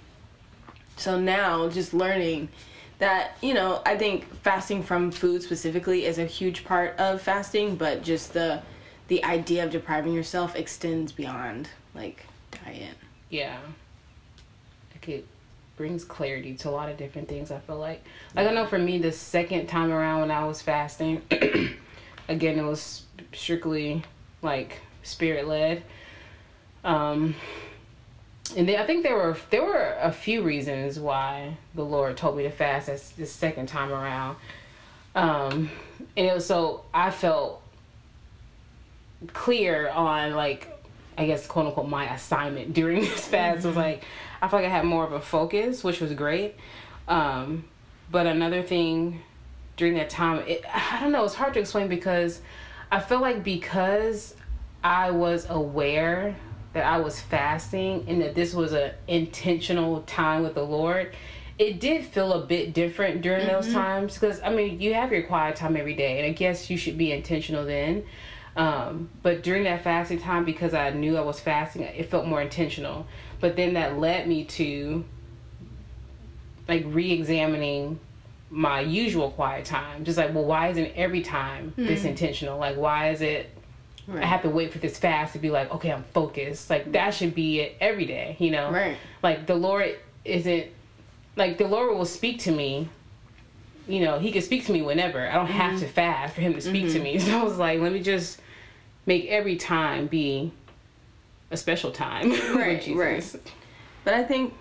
so 0.97 1.21
now, 1.21 1.69
just 1.69 1.93
learning 1.93 2.49
that, 2.99 3.37
you 3.43 3.53
know, 3.53 3.83
I 3.85 3.97
think 3.97 4.33
fasting 4.43 4.83
from 4.83 5.11
food 5.11 5.43
specifically 5.43 6.07
is 6.07 6.19
a 6.19 6.25
huge 6.25 6.65
part 6.65 6.99
of 6.99 7.21
fasting, 7.21 7.77
but 7.77 8.03
just 8.03 8.33
the 8.33 8.63
the 9.09 9.23
idea 9.23 9.65
of 9.65 9.71
depriving 9.71 10.13
yourself 10.13 10.57
extends 10.57 11.13
beyond 11.13 11.69
like 11.95 12.27
diet. 12.51 12.97
Yeah. 13.31 13.59
Like 14.93 15.09
it 15.09 15.27
brings 15.77 16.05
clarity 16.05 16.55
to 16.55 16.69
a 16.69 16.71
lot 16.71 16.89
of 16.89 16.97
different 16.97 17.29
things, 17.29 17.51
I 17.51 17.59
feel 17.59 17.79
like. 17.79 18.03
Like 18.35 18.49
I 18.49 18.53
know 18.53 18.67
for 18.67 18.79
me 18.79 18.99
the 18.99 19.13
second 19.13 19.67
time 19.67 19.93
around 19.93 20.23
when 20.23 20.31
I 20.31 20.45
was 20.45 20.61
fasting, 20.63 21.23
again 22.29 22.59
it 22.59 22.65
was 22.65 23.05
strictly 23.33 24.03
like 24.43 24.81
spirit 25.07 25.47
led. 25.47 25.83
Um 26.85 27.35
and 28.57 28.71
I 28.71 28.87
think 28.87 29.03
there 29.03 29.17
were 29.17 29.37
there 29.51 29.65
were 29.65 29.97
a 30.01 30.13
few 30.13 30.43
reasons 30.43 30.99
why 30.99 31.57
the 31.75 31.85
Lord 31.85 32.17
told 32.17 32.37
me 32.37 32.45
to 32.45 32.51
fast 32.51 32.87
this, 32.87 33.11
this 33.11 33.33
second 33.33 33.67
time 33.69 33.93
around. 33.93 34.37
Um 35.15 35.71
and 36.17 36.27
it 36.27 36.35
was 36.35 36.47
so 36.47 36.85
I 36.93 37.11
felt 37.11 37.63
clear 39.33 39.89
on 39.89 40.35
like 40.35 40.73
I 41.19 41.27
guess 41.27 41.47
quote 41.47 41.67
unquote 41.67 41.89
my 41.89 42.13
assignment 42.13 42.75
during 42.75 43.01
this 43.01 43.27
fast 43.27 43.67
was 43.67 43.77
like 43.77 44.05
I 44.41 44.49
felt 44.49 44.63
like 44.63 44.71
I 44.71 44.75
had 44.75 44.85
more 44.85 45.05
of 45.05 45.13
a 45.13 45.21
focus, 45.21 45.83
which 45.83 46.01
was 46.01 46.13
great. 46.13 46.55
Um, 47.09 47.65
but 48.11 48.27
another 48.27 48.63
thing 48.63 49.23
during 49.77 49.95
that 49.95 50.11
time, 50.11 50.45
it, 50.47 50.65
I 50.73 51.01
don't 51.01 51.13
know, 51.13 51.25
it's 51.25 51.35
hard 51.35 51.55
to 51.55 51.61
explain 51.61 51.89
because 51.89 52.41
I 52.91 53.01
feel 53.01 53.21
like 53.21 53.43
because 53.43 54.35
I 54.87 55.11
was 55.11 55.51
aware 55.51 56.37
that 56.73 56.87
I 56.87 56.99
was 56.99 57.19
fasting 57.19 58.05
and 58.07 58.23
that 58.23 58.37
this 58.37 58.55
was 58.55 58.73
an 58.73 58.93
intentional 59.09 60.03
time 60.03 60.45
with 60.45 60.55
the 60.55 60.63
Lord, 60.63 61.13
it 61.59 61.81
did 61.81 62.05
feel 62.05 62.33
a 62.33 62.47
bit 62.47 62.73
different 62.73 63.21
during 63.21 63.49
those 63.49 63.73
times 63.73 64.15
because 64.15 64.41
I 64.43 64.51
mean 64.51 64.81
you 64.81 64.95
have 64.95 65.11
your 65.11 65.25
quiet 65.25 65.57
time 65.57 65.77
every 65.77 65.95
day 65.95 66.19
and 66.19 66.27
I 66.27 66.31
guess 66.31 66.71
you 66.71 66.77
should 66.77 66.97
be 66.97 67.11
intentional 67.11 67.65
then. 67.65 68.05
Um, 68.55 69.11
but 69.25 69.43
during 69.43 69.65
that 69.65 69.83
fasting 69.83 70.21
time, 70.21 70.45
because 70.45 70.73
I 70.73 70.91
knew 70.91 71.17
I 71.17 71.23
was 71.23 71.41
fasting, 71.41 71.83
it 71.83 72.09
felt 72.09 72.27
more 72.27 72.41
intentional. 72.41 73.09
But 73.41 73.57
then 73.57 73.75
that 73.75 73.99
led 73.99 74.29
me 74.29 74.45
to 74.45 75.05
like 76.69 76.85
re-examining 76.87 77.99
my 78.51 78.83
usual 78.83 79.33
quiet 79.33 79.65
time. 79.65 80.05
Just 80.05 80.17
like, 80.17 80.33
well, 80.33 80.45
why 80.45 80.69
isn't 80.69 80.93
every 80.95 81.23
time 81.23 81.75
this 81.77 82.05
intentional? 82.05 82.57
Like, 82.57 82.77
why 82.77 83.11
is 83.11 83.21
it? 83.21 83.51
Right. 84.09 84.23
I 84.23 84.27
have 84.27 84.43
to 84.43 84.51
wait 84.51 84.73
for 84.73 84.79
this 84.79 84.99
fast 84.99 85.33
to 85.33 85.39
be 85.39 85.51
like, 85.51 85.73
okay, 85.73 85.93
I'm 85.93 86.05
focused. 86.15 86.71
Like 86.71 86.93
that 86.93 87.11
should 87.11 87.35
be 87.35 87.61
it 87.61 87.77
every 87.81 88.05
day, 88.05 88.37
you 88.39 88.51
know? 88.51 88.71
Right. 88.71 88.97
Like 89.23 89.47
the 89.47 89.57
Lord 89.57 89.97
isn't 90.25 90.69
like 91.35 91.59
the 91.59 91.67
Lord 91.67 91.97
will 91.97 92.05
speak 92.05 92.41
to 92.41 92.53
me. 92.53 92.89
You 93.89 94.01
know, 94.01 94.19
He 94.19 94.33
can 94.33 94.43
speak 94.43 94.67
to 94.67 94.73
me 94.73 94.83
whenever. 94.83 95.29
I 95.29 95.35
don't 95.35 95.47
have 95.47 95.73
mm-hmm. 95.73 95.81
to 95.81 95.89
fast 95.89 96.35
for 96.35 96.41
Him 96.41 96.55
to 96.55 96.61
speak 96.61 96.93
to 96.93 97.01
me. 97.01 97.17
Mm-hmm. 97.17 97.27
So 97.31 97.39
I 97.39 97.43
was 97.43 97.59
like, 97.59 97.81
let 97.81 97.93
me 97.93 98.01
just 98.01 98.41
make 99.07 99.27
every 99.27 99.57
time 99.57 100.07
be 100.07 100.53
a 101.51 101.57
special 101.57 101.91
time. 101.91 102.31
with 102.31 102.51
Right, 102.51 102.83
Jesus. 102.83 103.35
right. 103.35 103.53
But 104.05 104.15
I 104.15 104.25
think 104.25 104.55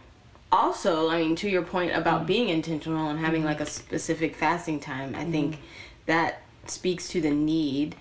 also, 0.52 1.10
I 1.10 1.20
mean, 1.20 1.36
to 1.38 1.50
your 1.50 1.64
point 1.64 1.96
about 1.96 2.20
mm-hmm. 2.20 2.28
being 2.28 2.50
intentional 2.50 3.10
and 3.10 3.20
having 3.20 3.44
like 3.44 3.62
a 3.62 3.66
specific 3.66 4.36
fasting 4.36 4.80
time, 4.80 5.16
I 5.16 5.26
think 5.26 5.60
that 6.06 6.42
speaks 6.66 7.10
to 7.10 7.22
the 7.22 7.32
need 7.32 7.96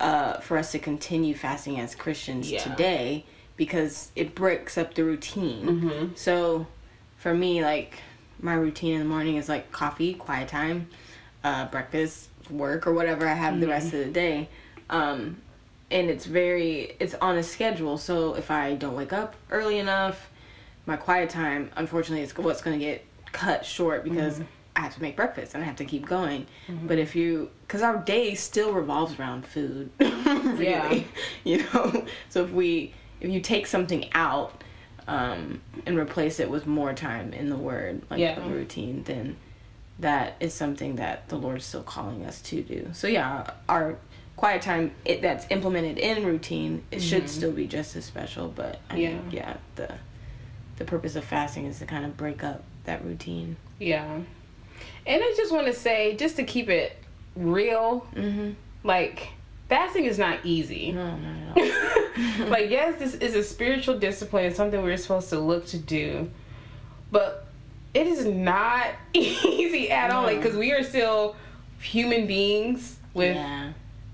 uh, 0.00 0.34
for 0.40 0.56
us 0.56 0.72
to 0.72 0.78
continue 0.78 1.34
fasting 1.34 1.78
as 1.80 1.94
Christians 1.94 2.50
Yeah. 2.50 2.62
today 2.62 3.24
because 3.56 4.10
it 4.14 4.34
breaks 4.34 4.78
up 4.78 4.94
the 4.94 5.04
routine. 5.04 6.12
So 6.14 6.66
for 7.16 7.34
me, 7.34 7.62
like 7.64 7.98
my 8.40 8.54
routine 8.54 8.94
in 8.94 9.00
the 9.00 9.04
morning 9.08 9.36
is 9.36 9.48
like 9.48 9.72
coffee, 9.72 10.14
quiet 10.14 10.48
time, 10.48 10.88
uh, 11.42 11.66
breakfast, 11.66 12.28
work, 12.50 12.86
or 12.86 12.92
whatever 12.92 13.26
I 13.26 13.34
have 13.34 13.58
the 13.60 13.66
rest 13.68 13.86
of 13.92 13.98
the 14.04 14.10
day. 14.10 14.48
Um, 14.88 15.38
and 15.90 16.10
it's 16.10 16.26
very 16.26 16.94
it's 17.00 17.14
on 17.14 17.36
a 17.38 17.42
schedule 17.42 17.96
so 17.96 18.34
if 18.34 18.50
i 18.50 18.74
don't 18.74 18.94
wake 18.94 19.12
up 19.12 19.34
early 19.50 19.78
enough 19.78 20.30
my 20.86 20.96
quiet 20.96 21.30
time 21.30 21.70
unfortunately 21.76 22.22
is 22.22 22.36
what's 22.36 22.60
going 22.60 22.78
to 22.78 22.84
get 22.84 23.04
cut 23.32 23.64
short 23.64 24.04
because 24.04 24.40
i 24.78 24.80
have 24.82 24.94
to 24.94 25.02
make 25.02 25.16
breakfast 25.16 25.54
and 25.54 25.62
i 25.62 25.66
have 25.66 25.76
to 25.76 25.84
keep 25.84 26.06
going 26.06 26.46
but 26.86 26.98
if 26.98 27.14
you 27.16 27.50
because 27.66 27.82
our 27.82 27.98
day 27.98 28.34
still 28.34 28.72
revolves 28.72 29.18
around 29.18 29.44
food 29.44 29.90
really 29.98 30.64
Yeah. 30.64 31.02
you 31.44 31.64
know 31.74 32.06
so 32.30 32.44
if 32.44 32.50
we 32.50 32.94
if 33.20 33.28
you 33.30 33.40
take 33.40 33.66
something 33.66 34.08
out 34.12 34.62
um, 35.08 35.62
and 35.86 35.98
replace 35.98 36.38
it 36.38 36.50
with 36.50 36.66
more 36.66 36.92
time 36.92 37.32
in 37.32 37.48
the 37.50 37.56
word 37.56 38.02
like 38.10 38.20
Yeah. 38.20 38.38
a 38.44 38.48
routine 38.48 39.02
then 39.04 39.36
that 39.98 40.36
is 40.38 40.54
something 40.54 40.94
that 40.96 41.28
the 41.28 41.36
Lord's 41.36 41.64
still 41.64 41.82
calling 41.82 42.24
us 42.24 42.40
to 42.42 42.62
do. 42.62 42.88
So 42.92 43.08
yeah, 43.08 43.50
our 43.68 43.96
quiet 44.36 44.62
time 44.62 44.92
it, 45.04 45.22
that's 45.22 45.44
implemented 45.50 45.98
in 45.98 46.24
routine 46.24 46.84
it 46.92 47.00
should 47.02 47.28
still 47.28 47.50
be 47.50 47.66
just 47.66 47.96
as 47.96 48.04
special. 48.04 48.46
But 48.46 48.78
I 48.90 48.96
Yeah. 48.98 49.08
mean, 49.14 49.30
yeah, 49.32 49.56
the 49.74 49.94
the 50.76 50.84
purpose 50.84 51.16
of 51.16 51.24
fasting 51.24 51.64
is 51.66 51.80
to 51.80 51.86
kind 51.86 52.04
of 52.04 52.16
break 52.16 52.44
up 52.44 52.62
that 52.84 53.04
routine. 53.04 53.56
Yeah. 53.80 54.20
And 55.08 55.22
I 55.22 55.34
just 55.36 55.52
want 55.52 55.66
to 55.66 55.72
say, 55.72 56.14
just 56.16 56.36
to 56.36 56.44
keep 56.44 56.68
it 56.68 56.96
real, 57.34 58.06
Mm-hmm. 58.14 58.50
like 58.84 59.28
fasting 59.68 60.04
is 60.04 60.18
not 60.18 60.38
easy. 60.44 60.92
No, 60.92 61.16
not 61.16 61.58
at 61.58 62.42
all. 62.42 62.48
like 62.48 62.70
yes, 62.70 62.98
this 62.98 63.14
is 63.14 63.34
a 63.34 63.42
spiritual 63.42 63.98
discipline. 63.98 64.44
It's 64.46 64.56
something 64.56 64.82
we're 64.82 64.96
supposed 64.96 65.30
to 65.30 65.38
look 65.40 65.66
to 65.68 65.78
do. 65.78 66.30
but 67.10 67.46
it 67.94 68.06
is 68.06 68.24
not 68.26 68.86
easy 69.14 69.90
at 69.90 70.10
all. 70.10 70.22
Like, 70.24 70.42
because 70.42 70.56
we 70.56 70.72
are 70.72 70.82
still 70.82 71.36
human 71.80 72.26
beings 72.26 72.96
with 73.14 73.34
yeah. 73.34 73.72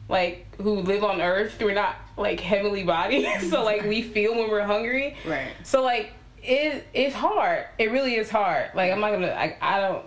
like 0.08 0.46
who 0.60 0.80
live 0.80 1.02
on 1.02 1.20
Earth. 1.20 1.56
We're 1.60 1.74
not 1.74 1.96
like 2.16 2.38
heavenly 2.38 2.84
bodies, 2.84 3.50
so 3.50 3.64
like 3.64 3.82
we 3.82 4.00
feel 4.02 4.34
when 4.36 4.48
we're 4.48 4.62
hungry. 4.64 5.16
Right. 5.26 5.50
So 5.64 5.82
like 5.82 6.12
it 6.42 6.86
it's 6.94 7.14
hard. 7.14 7.64
It 7.78 7.90
really 7.90 8.14
is 8.14 8.30
hard. 8.30 8.70
Like 8.74 8.92
I'm 8.92 9.00
not 9.00 9.10
gonna. 9.10 9.28
I, 9.32 9.56
I 9.60 9.80
don't. 9.80 10.06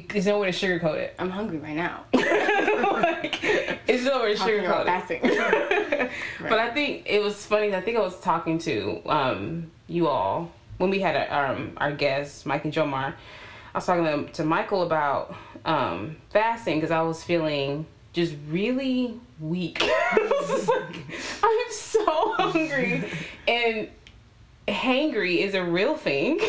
There's 0.00 0.26
no 0.26 0.38
way 0.38 0.50
to 0.50 0.56
sugarcoat 0.66 0.96
it. 0.96 1.14
I'm 1.18 1.30
hungry 1.30 1.58
right 1.58 1.76
now. 1.76 2.04
like, 2.14 3.38
it's 3.86 4.04
no 4.04 4.22
way 4.22 4.32
to 4.32 4.38
Talking 4.38 4.54
sugarcoat 4.54 4.80
it. 4.82 4.86
fasting. 4.86 5.20
But 6.40 6.58
I 6.58 6.70
think 6.70 7.04
it 7.06 7.22
was 7.22 7.44
funny. 7.46 7.74
I 7.74 7.80
think 7.80 7.96
I 7.96 8.00
was 8.00 8.18
talking 8.20 8.58
to 8.60 9.00
um, 9.06 9.70
you 9.86 10.08
all 10.08 10.50
when 10.78 10.90
we 10.90 11.00
had 11.00 11.14
a, 11.16 11.34
um, 11.34 11.72
our 11.78 11.92
guests, 11.92 12.44
Mike 12.44 12.64
and 12.64 12.72
Jomar. 12.72 13.14
I 13.74 13.78
was 13.78 13.86
talking 13.86 14.04
to, 14.04 14.32
to 14.32 14.44
Michael 14.44 14.82
about 14.82 15.34
um, 15.64 16.16
fasting 16.30 16.76
because 16.76 16.90
I 16.90 17.00
was 17.02 17.22
feeling 17.24 17.86
just 18.12 18.34
really 18.48 19.18
weak. 19.40 19.78
I 19.82 20.28
was 20.40 20.48
just 20.48 20.68
like, 20.68 20.96
I'm 21.42 21.72
so 21.72 22.32
hungry, 22.34 23.08
and 23.48 23.88
hangry 24.68 25.38
is 25.38 25.54
a 25.54 25.64
real 25.64 25.96
thing. 25.96 26.40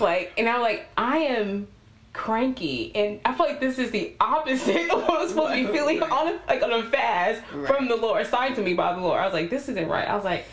like, 0.00 0.32
and 0.38 0.48
I'm 0.48 0.62
like, 0.62 0.88
I 0.96 1.18
am 1.18 1.68
cranky, 2.16 2.90
and 2.96 3.20
I 3.24 3.34
feel 3.34 3.46
like 3.46 3.60
this 3.60 3.78
is 3.78 3.90
the 3.90 4.14
opposite 4.20 4.90
of 4.90 5.02
what 5.02 5.20
I'm 5.22 5.28
supposed 5.28 5.54
to 5.54 5.66
be 5.66 5.72
feeling 5.72 6.02
on 6.02 6.28
a, 6.28 6.40
like 6.48 6.62
on 6.62 6.72
a 6.72 6.82
fast 6.84 7.42
Right. 7.52 7.66
from 7.68 7.88
the 7.88 7.96
Lord, 7.96 8.22
assigned 8.22 8.56
to 8.56 8.62
me 8.62 8.74
by 8.74 8.94
the 8.94 9.00
Lord. 9.00 9.20
I 9.20 9.24
was 9.24 9.34
like, 9.34 9.50
this 9.50 9.68
isn't 9.68 9.88
right. 9.88 10.08
I 10.08 10.14
was 10.16 10.24
like, 10.24 10.46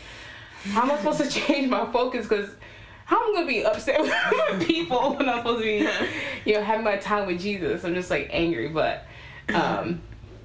how 0.70 0.82
am 0.82 0.90
I 0.90 0.96
supposed 0.98 1.20
to 1.22 1.28
change 1.46 1.68
my 1.70 1.90
focus? 1.90 2.26
Because 2.28 2.50
how 3.06 3.16
am 3.16 3.30
I 3.30 3.34
gonna 3.38 3.46
be 3.46 3.64
upset 3.64 4.00
with 4.50 4.66
people 4.66 5.14
when 5.16 5.28
I'm 5.28 5.38
supposed 5.38 5.62
to 5.62 5.64
be, 5.64 5.88
you 6.50 6.54
know, 6.56 6.62
having 6.62 6.84
my 6.84 6.96
time 6.96 7.26
with 7.26 7.40
Jesus? 7.40 7.84
I'm 7.84 7.94
just 7.94 8.10
like 8.10 8.28
angry, 8.30 8.68
but 8.68 9.06
um, 9.52 10.00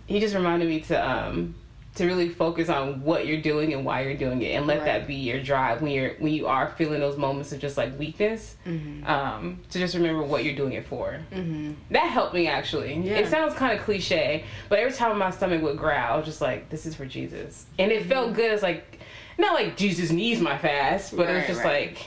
he 0.07 0.19
just 0.19 0.33
reminded 0.35 0.67
me 0.67 0.79
to 0.81 1.09
um, 1.09 1.55
to 1.99 2.05
really 2.07 2.29
focus 2.29 2.67
on 2.69 3.01
what 3.03 3.27
you're 3.27 3.41
doing 3.41 3.73
and 3.73 3.85
why 3.85 4.01
you're 4.01 4.17
doing 4.17 4.41
it, 4.41 4.55
and 4.55 4.65
let 4.67 4.79
Right. 4.79 4.85
that 4.85 5.07
be 5.07 5.15
your 5.15 5.39
drive 5.41 5.81
when 5.81 5.91
you're 5.91 6.15
when 6.19 6.33
you 6.33 6.47
are 6.47 6.69
feeling 6.77 6.99
those 6.99 7.17
moments 7.17 7.51
of 7.51 7.59
just 7.59 7.77
like 7.77 7.97
weakness. 7.99 8.55
Um, 8.65 9.59
to 9.69 9.79
just 9.79 9.93
remember 9.95 10.23
what 10.23 10.43
you're 10.43 10.55
doing 10.55 10.73
it 10.73 10.85
for. 10.87 11.19
hmm 11.31 11.71
That 11.91 12.07
helped 12.09 12.33
me 12.33 12.47
actually. 12.47 12.93
Yeah. 12.95 13.17
It 13.19 13.27
sounds 13.27 13.53
kind 13.53 13.77
of 13.77 13.85
cliche, 13.85 14.43
but 14.69 14.79
every 14.79 14.93
time 14.93 15.17
my 15.17 15.29
stomach 15.31 15.61
would 15.61 15.77
growl, 15.77 16.21
just 16.23 16.41
like, 16.41 16.69
"This 16.69 16.85
is 16.85 16.95
for 16.95 17.05
Jesus," 17.05 17.65
and 17.77 17.91
it 17.91 18.01
Mm-hmm. 18.01 18.09
felt 18.09 18.33
good. 18.33 18.51
It's 18.51 18.63
like 18.63 18.99
not 19.37 19.53
like 19.53 19.77
Jesus 19.77 20.11
needs 20.11 20.41
my 20.41 20.57
fast, 20.57 21.15
but 21.15 21.29
it 21.29 21.33
was 21.35 21.45
just 21.47 21.63
right. 21.63 21.87
like, 21.91 21.97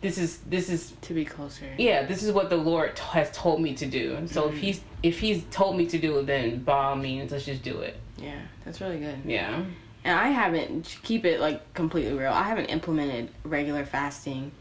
"This 0.00 0.18
is 0.18 0.38
this 0.48 0.68
is 0.70 0.92
To 1.02 1.14
be 1.14 1.24
closer. 1.24 1.66
yeah, 1.78 2.04
this 2.04 2.22
is 2.22 2.32
what 2.32 2.48
the 2.50 2.56
Lord 2.56 2.96
t- 2.96 3.02
has 3.12 3.30
told 3.32 3.60
me 3.60 3.74
to 3.74 3.86
do." 3.86 4.18
So 4.26 4.42
Mm-hmm. 4.44 4.56
if 4.56 4.58
he's 4.62 4.80
if 5.02 5.18
he's 5.20 5.44
told 5.50 5.76
me 5.76 5.86
to 5.86 5.98
do 5.98 6.18
it, 6.18 6.26
then 6.26 6.62
by 6.62 6.84
all 6.86 6.96
means, 6.96 7.32
let's 7.32 7.44
just 7.46 7.62
do 7.62 7.78
it. 7.80 7.96
Yeah, 8.20 8.40
that's 8.64 8.80
really 8.80 8.98
good. 8.98 9.18
Yeah. 9.24 9.64
And 10.04 10.18
I 10.18 10.28
haven't 10.28 10.86
to 10.86 10.98
keep 11.00 11.24
it 11.24 11.40
like 11.40 11.74
completely 11.74 12.12
real. 12.14 12.32
I 12.32 12.44
haven't 12.44 12.66
implemented 12.66 13.28
regular 13.44 13.84
fasting 13.84 14.52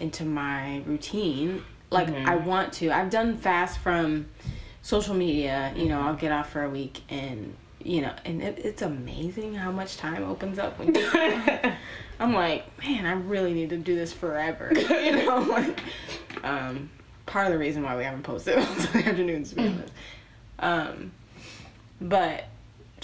into 0.00 0.24
my 0.24 0.82
routine. 0.86 1.62
Like 1.90 2.08
Mhm. 2.08 2.26
I 2.26 2.36
want 2.36 2.72
to. 2.74 2.90
I've 2.90 3.10
done 3.10 3.36
fast 3.36 3.78
from 3.78 4.26
social 4.82 5.14
media. 5.14 5.72
You 5.76 5.86
know, 5.86 6.00
I'll 6.00 6.14
get 6.14 6.32
off 6.32 6.50
for 6.50 6.62
a 6.62 6.70
week, 6.70 7.02
and 7.08 7.54
you 7.82 8.00
know, 8.02 8.12
and 8.24 8.42
it, 8.42 8.58
it's 8.64 8.82
amazing 8.82 9.54
how 9.54 9.70
much 9.70 9.96
time 9.96 10.24
opens 10.24 10.58
up 10.58 10.78
when 10.78 10.94
you. 10.94 11.08
I'm 12.18 12.32
like, 12.32 12.64
man, 12.82 13.06
I 13.06 13.12
really 13.12 13.52
need 13.54 13.70
to 13.70 13.76
do 13.76 13.94
this 13.94 14.12
forever. 14.12 14.72
you 14.74 15.12
know, 15.26 15.38
like, 15.40 15.80
um, 16.42 16.90
part 17.26 17.46
of 17.46 17.52
the 17.52 17.58
reason 17.58 17.82
why 17.82 17.96
we 17.96 18.04
haven't 18.04 18.22
posted 18.22 18.58
on 18.58 18.64
Sunday 18.80 19.08
afternoons, 19.08 19.50
to 19.50 19.56
be 19.56 19.66
honest. 19.68 19.92
Um, 20.58 21.12
but 22.00 22.44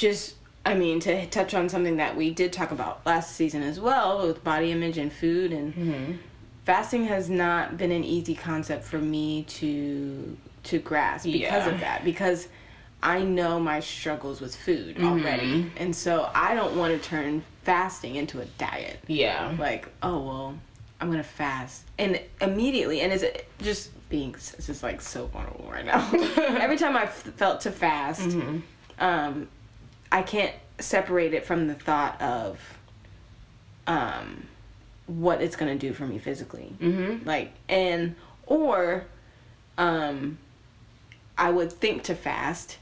just, 0.03 0.35
I 0.67 0.75
mean, 0.75 1.01
to 1.01 1.27
touch 1.27 1.55
on 1.55 1.69
something 1.69 1.97
that 1.97 2.17
we 2.17 2.31
did 2.31 2.53
talk 2.53 2.71
about 2.73 3.05
last 3.07 3.35
season 3.37 3.63
as 3.63 3.79
well 3.81 4.27
with 4.27 4.43
body 4.45 4.71
image 4.73 4.99
and 4.99 5.13
food 5.13 5.53
and 5.53 5.75
hmm 5.75 6.13
fasting 6.65 7.05
has 7.07 7.29
not 7.29 7.77
been 7.77 7.91
an 7.91 8.05
easy 8.05 8.37
concept 8.37 8.85
for 8.85 8.99
me 8.99 9.43
to 9.45 10.37
to 10.63 10.79
grasp 10.79 11.25
because 11.25 11.67
Yeah. 11.67 11.73
of 11.75 11.81
that 11.81 12.05
because 12.05 12.47
I 13.03 13.25
know 13.25 13.59
my 13.59 13.81
struggles 13.81 14.41
with 14.41 14.55
food 14.55 14.97
already 15.03 15.73
and 15.77 15.95
so 16.05 16.31
I 16.33 16.55
don't 16.55 16.77
want 16.77 16.93
to 16.95 17.09
turn 17.09 17.43
fasting 17.65 18.15
into 18.15 18.41
a 18.41 18.45
diet 18.59 18.99
Yeah. 19.09 19.57
like 19.59 19.89
oh 20.05 20.21
well 20.29 20.59
i'm 21.01 21.11
gonna 21.11 21.25
fast 21.25 21.85
and 21.99 22.21
immediately 22.41 23.01
and 23.01 23.13
it's 23.13 23.25
just 23.61 23.91
being 24.09 24.31
it's 24.35 24.67
just 24.69 24.85
like 24.85 25.01
so 25.01 25.27
vulnerable 25.27 25.69
right 25.69 25.85
now 25.85 26.01
every 26.67 26.77
time 26.77 26.97
i 26.97 27.07
felt 27.07 27.61
to 27.63 27.73
fast 27.73 28.21
Mm-hmm. 28.29 28.59
um 29.05 29.49
i 30.13 30.23
can't 30.23 30.55
separate 30.79 31.35
it 31.35 31.45
from 31.45 31.67
the 31.67 31.75
thought 31.75 32.21
of 32.23 32.61
um 33.87 34.47
what 35.07 35.43
it's 35.43 35.57
gonna 35.57 35.75
do 35.77 35.93
for 35.93 36.07
me 36.07 36.19
physically 36.19 36.73
hmm 36.79 37.17
like 37.25 37.53
and 37.69 38.15
or 38.47 39.05
um 39.79 40.39
i 41.37 41.51
would 41.51 41.73
think 41.73 42.03
to 42.05 42.15
fast 42.15 42.79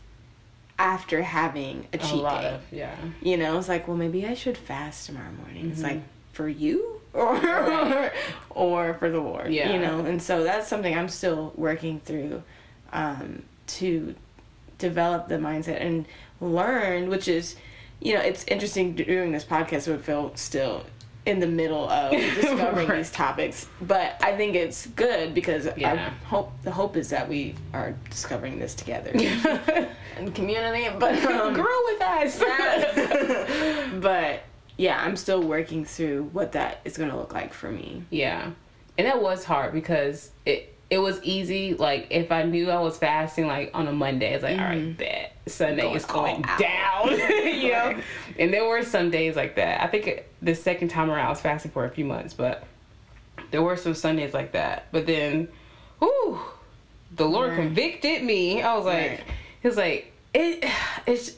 after 0.78 1.22
having 1.22 1.86
a 1.92 1.96
A 1.96 1.98
cheat 1.98 2.22
lot 2.22 2.40
day 2.42 2.48
of 2.48 2.60
yeah. 2.72 2.96
you 3.20 3.36
know, 3.36 3.58
it's 3.58 3.68
like, 3.68 3.86
well, 3.86 3.98
maybe 3.98 4.24
I 4.26 4.32
should 4.32 4.56
fast 4.56 5.04
tomorrow 5.04 5.30
morning. 5.32 5.70
It's 5.72 5.80
Mhm. 5.80 5.90
like 5.90 6.02
for 6.32 6.48
you 6.48 7.02
or 7.12 7.34
Right. 7.34 8.10
or 8.48 8.94
for 8.94 9.10
the 9.10 9.20
Lord, 9.20 9.52
Yeah. 9.52 9.74
you 9.74 9.78
know. 9.78 10.06
And 10.06 10.22
so 10.22 10.42
that's 10.42 10.68
something 10.68 10.96
I'm 10.96 11.10
still 11.10 11.52
working 11.54 12.00
through 12.00 12.42
um, 12.94 13.42
to 13.76 14.14
develop 14.80 15.28
the 15.28 15.36
mindset 15.36 15.80
and 15.80 16.06
learn, 16.40 17.08
which 17.08 17.28
is, 17.28 17.54
you 18.00 18.14
know, 18.14 18.20
it's 18.20 18.44
interesting 18.44 18.94
doing 18.94 19.30
this 19.32 19.44
podcast 19.44 19.86
with 19.86 20.04
Phil 20.04 20.32
still 20.34 20.84
in 21.26 21.38
the 21.38 21.46
middle 21.46 21.88
of 21.88 22.10
discovering 22.40 22.88
Right. 22.88 22.96
these 22.96 23.10
topics, 23.10 23.66
but 23.82 24.16
I 24.22 24.34
think 24.36 24.54
it's 24.56 24.86
good 24.86 25.34
because 25.34 25.68
Yeah. 25.76 25.92
I 25.92 26.26
hope 26.26 26.50
the 26.62 26.70
hope 26.70 26.96
is 26.96 27.10
that 27.10 27.28
we 27.28 27.54
are 27.74 27.94
discovering 28.08 28.58
this 28.58 28.74
together 28.74 29.10
and 30.16 30.34
community, 30.34 30.88
but 30.98 31.22
um, 31.26 31.52
Grow 31.60 31.78
with 31.86 32.00
us. 32.02 32.38
but 34.00 34.42
yeah, 34.78 34.98
I'm 35.02 35.14
still 35.16 35.42
working 35.42 35.84
through 35.84 36.30
what 36.32 36.52
that 36.52 36.80
is 36.86 36.96
going 36.96 37.10
to 37.10 37.16
look 37.16 37.34
like 37.34 37.52
for 37.52 37.70
me. 37.70 38.02
Yeah. 38.08 38.50
And 38.96 39.06
that 39.06 39.20
was 39.22 39.44
hard 39.44 39.72
because 39.74 40.30
it 40.46 40.74
it 40.90 40.98
was 40.98 41.22
easy. 41.22 41.74
Like 41.74 42.08
if 42.10 42.32
I 42.32 42.42
knew 42.42 42.68
I 42.70 42.80
was 42.80 42.98
fasting 42.98 43.46
like 43.46 43.70
on 43.74 43.86
a 43.86 43.92
Monday, 43.92 44.34
it's 44.34 44.42
like, 44.42 44.58
all 44.58 44.64
right, 44.64 44.78
mm. 44.78 44.96
bet 44.96 45.36
Sunday 45.46 45.82
Going 45.82 45.96
is 45.96 46.04
going 46.04 46.42
down. 46.58 47.10
you 47.10 47.70
know? 47.70 47.86
Right. 47.86 48.04
And 48.38 48.52
there 48.52 48.64
were 48.64 48.82
some 48.82 49.10
days 49.10 49.36
like 49.36 49.56
that. 49.56 49.82
I 49.82 49.86
think 49.86 50.24
the 50.42 50.54
second 50.54 50.88
time 50.88 51.10
around 51.10 51.26
I 51.26 51.30
was 51.30 51.40
fasting 51.40 51.70
for 51.70 51.84
a 51.84 51.90
few 51.90 52.04
months, 52.04 52.34
but 52.34 52.64
there 53.52 53.62
were 53.62 53.76
some 53.76 53.94
Sundays 53.94 54.34
like 54.34 54.52
that. 54.52 54.88
But 54.90 55.06
then, 55.06 55.48
whew, 56.00 56.40
the 57.14 57.26
Lord 57.26 57.50
Right. 57.50 57.60
convicted 57.60 58.24
me. 58.24 58.60
I 58.60 58.74
was 58.74 58.84
like, 58.84 59.10
Right. 59.10 59.20
he 59.62 59.68
was 59.68 59.76
like, 59.76 60.12
it, 60.34 60.64
it's, 61.06 61.36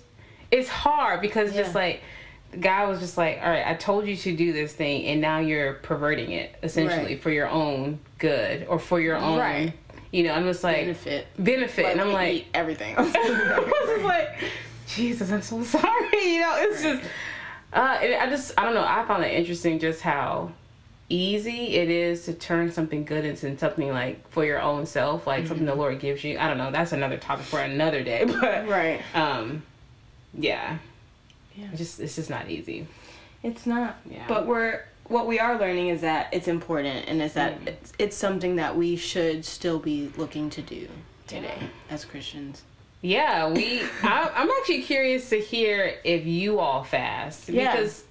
it's 0.50 0.68
hard 0.68 1.20
because 1.20 1.48
it's 1.48 1.56
just 1.56 1.74
like, 1.74 2.02
the 2.52 2.58
guy 2.58 2.86
was 2.86 3.00
just 3.00 3.16
like, 3.16 3.38
all 3.42 3.48
right, 3.48 3.66
I 3.66 3.74
told 3.74 4.06
you 4.06 4.14
to 4.14 4.36
do 4.36 4.52
this 4.52 4.74
thing, 4.74 5.06
and 5.06 5.22
now 5.22 5.38
you're 5.38 5.74
perverting 5.74 6.32
it 6.32 6.54
essentially 6.62 7.16
for 7.16 7.30
your 7.30 7.48
own 7.48 7.98
good 8.22 8.66
or 8.68 8.78
for 8.78 9.00
your 9.00 9.16
own, 9.16 9.38
Right. 9.38 9.72
you 10.12 10.22
know. 10.22 10.32
I'm 10.32 10.44
just 10.44 10.62
like 10.64 10.76
Benefit. 10.76 11.26
benefit, 11.38 11.86
and 11.86 12.00
I'm 12.00 12.12
like, 12.12 12.32
eat 12.32 12.46
everything. 12.54 12.94
I 12.98 13.02
was 13.02 13.12
just 13.12 14.04
like, 14.04 14.28
Jesus, 14.86 15.30
I'm 15.30 15.42
so 15.42 15.62
sorry. 15.76 16.34
You 16.34 16.40
know, 16.40 16.54
it's 16.58 16.82
Right. 16.84 16.94
just, 17.00 17.10
uh, 17.74 17.98
I 18.24 18.26
just, 18.30 18.52
I 18.58 18.64
don't 18.64 18.74
know. 18.74 18.84
I 18.86 19.04
found 19.06 19.24
it 19.24 19.32
interesting 19.32 19.78
just 19.78 20.00
how 20.02 20.52
easy 21.08 21.74
it 21.74 21.90
is 21.90 22.24
to 22.24 22.32
turn 22.32 22.70
something 22.72 23.04
good 23.04 23.24
into 23.24 23.58
something 23.58 23.90
like 23.90 24.26
for 24.30 24.44
your 24.44 24.60
own 24.62 24.86
self, 24.86 25.26
like 25.26 25.46
something 25.46 25.66
the 25.66 25.74
Lord 25.74 25.98
gives 26.00 26.22
you. 26.24 26.38
I 26.38 26.48
don't 26.48 26.58
know. 26.58 26.70
That's 26.70 26.92
another 26.92 27.18
topic 27.18 27.44
for 27.44 27.60
another 27.60 28.02
day, 28.02 28.24
but 28.40 28.66
right. 28.68 29.00
um, 29.14 29.62
yeah, 30.34 30.78
Yeah. 31.56 31.66
It's 31.70 31.78
just 31.78 32.00
it's 32.00 32.16
just 32.16 32.30
not 32.30 32.48
easy. 32.48 32.86
It's 33.42 33.66
not. 33.66 33.96
Yeah. 34.08 34.24
But 34.28 34.46
we're 34.46 34.82
what 35.12 35.26
we 35.26 35.38
are 35.38 35.58
learning 35.58 35.88
is 35.88 36.00
that 36.00 36.28
it's 36.32 36.48
important 36.48 37.06
and 37.08 37.20
is 37.22 37.34
that 37.34 37.60
Mm. 37.60 37.68
it's, 37.68 37.92
it's 37.98 38.16
something 38.16 38.56
that 38.56 38.76
we 38.76 38.96
should 38.96 39.44
still 39.44 39.78
be 39.78 40.10
looking 40.16 40.50
to 40.50 40.62
do 40.62 40.88
today 41.26 41.54
Yeah. 41.60 41.66
as 41.94 42.04
Christians. 42.04 42.62
Yeah, 43.02 43.50
we. 43.50 43.82
I, 44.02 44.30
I'm 44.34 44.48
actually 44.50 44.82
curious 44.82 45.28
to 45.30 45.40
hear 45.40 45.98
if 46.04 46.24
you 46.24 46.58
all 46.60 46.82
fast 46.84 47.48
Yeah. 47.48 47.72
because 47.76 48.04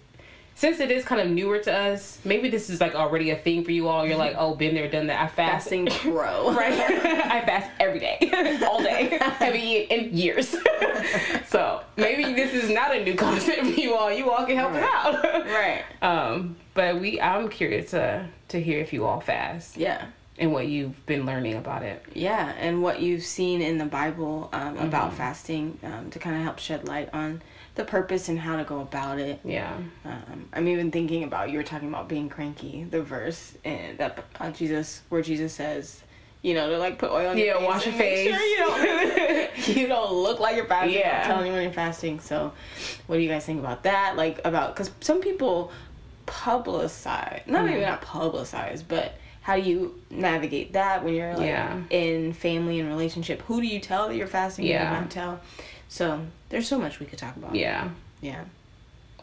since 0.62 0.80
it 0.80 0.92
is 0.92 1.04
kind 1.04 1.20
of 1.20 1.28
newer 1.28 1.58
to 1.58 1.74
us, 1.76 2.20
maybe 2.24 2.48
this 2.48 2.70
is 2.70 2.80
like 2.80 2.94
already 2.94 3.32
a 3.32 3.36
thing 3.36 3.64
for 3.64 3.72
you 3.72 3.88
all. 3.88 4.06
You're 4.06 4.16
like, 4.16 4.36
oh, 4.38 4.54
been 4.54 4.76
there, 4.76 4.88
done 4.88 5.08
that. 5.08 5.20
I 5.20 5.28
fast. 5.28 5.64
Fasting 5.64 5.88
pro. 5.90 6.54
Right, 6.54 6.72
I 6.80 7.44
fast 7.44 7.68
every 7.80 7.98
day, 7.98 8.60
all 8.70 8.78
day, 8.78 9.18
haven't 9.20 9.60
eaten 9.60 10.06
in 10.10 10.16
years. 10.16 10.56
so 11.48 11.82
maybe 11.98 12.36
this 12.36 12.54
is 12.54 12.70
not 12.70 12.96
a 12.96 13.04
new 13.04 13.16
concept 13.16 13.62
for 13.62 13.66
you 13.82 13.96
all. 13.96 14.14
You 14.14 14.30
all 14.30 14.46
can 14.46 14.56
help 14.56 14.74
us 14.74 14.84
out. 14.84 15.24
Right. 15.48 15.84
Um, 16.04 16.58
but 16.76 17.02
we, 17.02 17.20
I'm 17.20 17.50
curious 17.50 17.90
to 17.92 18.28
to 18.50 18.62
hear 18.62 18.80
if 18.80 18.94
you 18.94 19.06
all 19.06 19.20
fast 19.20 19.78
Yeah. 19.78 20.06
And 20.42 20.52
what 20.52 20.68
you've 20.68 21.06
been 21.06 21.26
learning 21.26 21.56
about 21.56 21.84
it. 21.84 22.04
Yeah, 22.14 22.52
and 22.60 22.82
what 22.82 23.00
you've 23.00 23.24
seen 23.24 23.62
in 23.62 23.78
the 23.78 23.86
Bible 23.86 24.50
um, 24.52 24.78
about 24.78 25.14
fasting 25.14 25.78
um, 25.84 26.10
to 26.10 26.20
kind 26.20 26.36
of 26.36 26.42
help 26.42 26.58
shed 26.60 26.88
light 26.88 27.10
on 27.14 27.42
the 27.76 27.86
purpose 27.86 28.28
and 28.28 28.38
how 28.40 28.58
to 28.58 28.64
go 28.66 28.82
about 28.82 29.20
it. 29.20 29.40
Yeah. 29.46 29.78
Um, 30.04 30.50
I'm 30.52 30.68
even 30.68 30.92
thinking 30.92 31.24
about 31.24 31.52
you 31.52 31.58
were 31.60 31.64
talking 31.64 31.88
about 31.88 32.10
being 32.10 32.28
cranky, 32.28 32.84
the 32.84 33.02
verse 33.04 33.54
and 33.64 33.98
that 34.00 34.26
uh, 34.40 34.50
Jesus, 34.52 35.04
where 35.10 35.22
Jesus 35.22 35.54
says, 35.54 36.02
you 36.42 36.56
know, 36.56 36.72
to 36.72 36.78
like 36.80 36.98
put 36.98 37.12
oil 37.12 37.30
on 37.30 37.38
your 37.38 37.46
Yeah, 37.48 37.58
face 37.60 37.68
wash 37.68 37.86
your 37.86 37.96
face. 37.96 38.36
Sure 38.36 38.42
you 38.42 38.58
don't 38.58 39.68
you 39.78 39.88
don't 39.88 40.12
look 40.12 40.40
like 40.40 40.56
you're 40.56 40.66
fasting. 40.66 40.96
Yeah. 41.00 41.22
Yeah, 41.22 41.28
tell 41.28 41.40
anyone 41.40 41.62
you're 41.62 41.72
fasting. 41.72 42.20
So, 42.20 42.52
what 43.06 43.18
do 43.18 43.22
you 43.22 43.30
guys 43.30 43.46
think 43.46 43.60
about 43.60 43.84
that? 43.84 44.16
Like 44.18 44.42
about 44.44 44.74
because 44.76 44.90
some 45.02 45.22
people 45.22 45.72
publicize, 46.26 47.46
not 47.48 47.60
Mm-hmm. 47.62 47.66
maybe 47.68 47.82
not 47.82 48.02
publicize, 48.02 48.84
but 48.88 49.14
how 49.42 49.56
do 49.56 49.62
you 49.64 50.00
navigate 50.10 50.74
that 50.74 51.04
when 51.04 51.14
you're 51.16 51.34
like 51.36 51.46
Yeah. 51.48 51.82
in 51.90 52.34
family 52.34 52.80
and 52.80 52.88
relationship? 52.90 53.42
Who 53.44 53.60
do 53.62 53.68
you 53.68 53.80
tell 53.80 54.08
that 54.08 54.16
you're 54.16 54.28
fasting? 54.28 54.66
Who 54.66 54.70
do 54.70 54.74
Yeah. 54.74 54.94
you 54.94 55.02
not 55.02 55.10
tell? 55.12 55.40
So 55.90 56.22
there's 56.50 56.68
so 56.68 56.78
much 56.78 57.00
we 57.00 57.06
could 57.06 57.20
talk 57.20 57.36
about. 57.36 57.56
Yeah. 57.56 57.90
Yeah. 58.22 58.44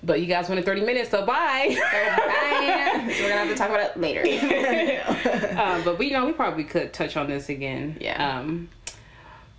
But 0.03 0.21
you 0.21 0.27
guys 0.27 0.49
wanted 0.49 0.65
30 0.65 0.83
minutes, 0.83 1.11
so 1.11 1.25
bye. 1.27 1.69
Bye. 1.71 3.13
so 3.17 3.23
we're 3.23 3.29
gonna 3.31 3.41
have 3.45 3.49
to 3.49 3.55
talk 3.57 3.69
about 3.71 3.81
it 3.81 3.97
later. 3.97 4.23
um, 5.61 5.83
but 5.85 5.99
we 5.99 6.07
you 6.07 6.13
know 6.13 6.27
we 6.27 6.33
probably 6.33 6.65
could 6.65 6.93
touch 6.93 7.17
on 7.17 7.27
this 7.29 7.49
again. 7.49 7.97
Yeah. 8.01 8.39
Um, 8.39 8.69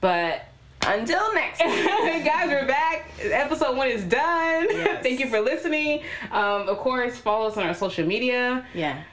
but 0.02 0.46
Until 0.86 1.34
next. 1.34 1.60
guys, 1.60 2.48
we're 2.50 2.66
back. 2.66 3.12
Episode 3.22 3.76
one 3.76 3.90
is 3.90 4.04
done. 4.06 4.68
Yes. 4.70 5.04
Thank 5.04 5.20
you 5.20 5.28
for 5.30 5.42
listening. 5.42 6.04
Um, 6.32 6.70
of 6.70 6.78
course, 6.78 7.18
follow 7.18 7.48
us 7.48 7.58
on 7.58 7.66
our 7.68 7.74
social 7.74 8.06
media. 8.08 8.66
yeah. 8.74 9.04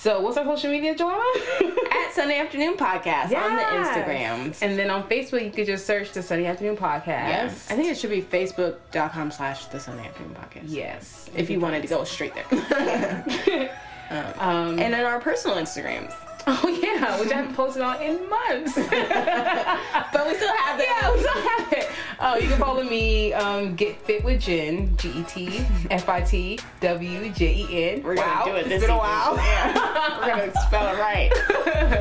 So, 0.00 0.20
what's 0.20 0.36
our 0.36 0.44
social 0.44 0.70
media, 0.70 0.94
Jillana? 0.94 1.20
At 1.90 2.12
Sunday 2.12 2.38
Afternoon 2.38 2.76
Podcast 2.76 3.24
on 3.24 3.56
the 3.56 3.62
Yes. 3.62 3.88
Instagrams. 3.88 4.62
And 4.62 4.78
then 4.78 4.90
on 4.90 5.08
Facebook, 5.08 5.44
you 5.44 5.50
could 5.50 5.66
just 5.66 5.86
search 5.86 6.12
the 6.12 6.22
Sunday 6.22 6.46
Afternoon 6.46 6.76
Podcast. 6.76 7.06
Yes. 7.28 7.68
I 7.68 7.74
think 7.74 7.88
it 7.88 7.98
should 7.98 8.10
be 8.10 8.22
facebook.com 8.22 9.32
slash 9.32 9.66
the 9.66 9.80
Sunday 9.80 10.06
Afternoon 10.06 10.36
Podcast. 10.36 10.62
Yes. 10.66 11.28
If 11.34 11.50
you 11.50 11.58
wanted 11.58 11.82
to 11.82 11.88
go 11.88 12.04
straight 12.04 12.32
there. 12.34 13.74
Um, 14.10 14.78
and 14.78 14.94
then 14.94 15.04
our 15.04 15.20
personal 15.20 15.58
Instagrams. 15.58 16.14
Oh, 16.50 16.66
yeah, 16.66 17.20
which 17.20 17.30
I 17.30 17.36
haven't 17.36 17.54
posted 17.54 17.82
on 17.82 18.00
in 18.00 18.28
months. 18.28 18.74
But 20.12 20.26
we 20.26 20.34
still 20.34 20.54
have 20.56 20.78
them. 20.78 20.86
Yeah, 20.88 21.12
we 21.12 21.18
still 21.20 21.42
have 21.42 21.72
it. 21.72 21.88
Oh, 22.20 22.36
you 22.36 22.48
can 22.48 22.58
follow 22.58 22.82
me, 22.82 23.32
um, 23.34 23.76
Get 23.76 24.00
Fit 24.00 24.24
with 24.24 24.40
Jen, 24.40 24.96
G 24.96 25.10
E 25.10 25.22
T 25.24 25.66
F 25.90 26.08
I 26.08 26.22
T 26.22 26.58
W 26.80 27.30
J 27.30 27.54
E 27.54 27.92
N. 27.92 28.02
We're 28.02 28.14
gonna 28.14 28.26
wow, 28.26 28.44
do 28.46 28.52
it 28.52 28.60
it's 28.60 28.68
this 28.70 28.80
been 28.80 28.90
a 28.90 28.96
while. 28.96 29.36
Yeah. 29.36 30.18
We're 30.20 30.26
gonna 30.26 30.52
spell 30.66 30.94
it 30.94 30.98
right. 30.98 31.30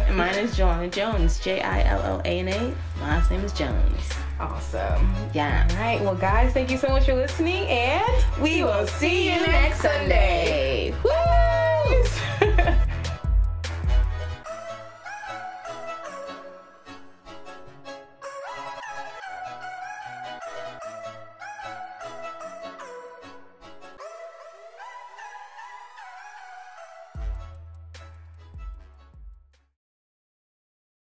And 0.07 0.17
mine 0.17 0.35
is 0.35 0.57
Jillana 0.57 0.89
Jones. 0.91 1.39
J 1.39 1.59
I 1.61 1.83
L 1.83 2.01
L 2.01 2.21
A 2.23 2.39
N 2.39 2.47
A. 2.47 2.73
Last 3.01 3.29
name 3.29 3.41
is 3.41 3.51
Jones. 3.53 4.13
Awesome. 4.39 5.13
Yeah. 5.33 5.67
All 5.71 5.77
right, 5.77 5.99
well, 6.01 6.15
guys, 6.15 6.53
thank 6.53 6.71
you 6.71 6.77
so 6.77 6.87
much 6.87 7.05
for 7.05 7.15
listening, 7.15 7.65
and 7.67 8.41
We 8.41 8.63
will 8.63 8.87
see 8.87 9.25
you 9.25 9.35
next 9.41 9.81
Sunday. 9.81 10.93
Woo! 11.03 12.23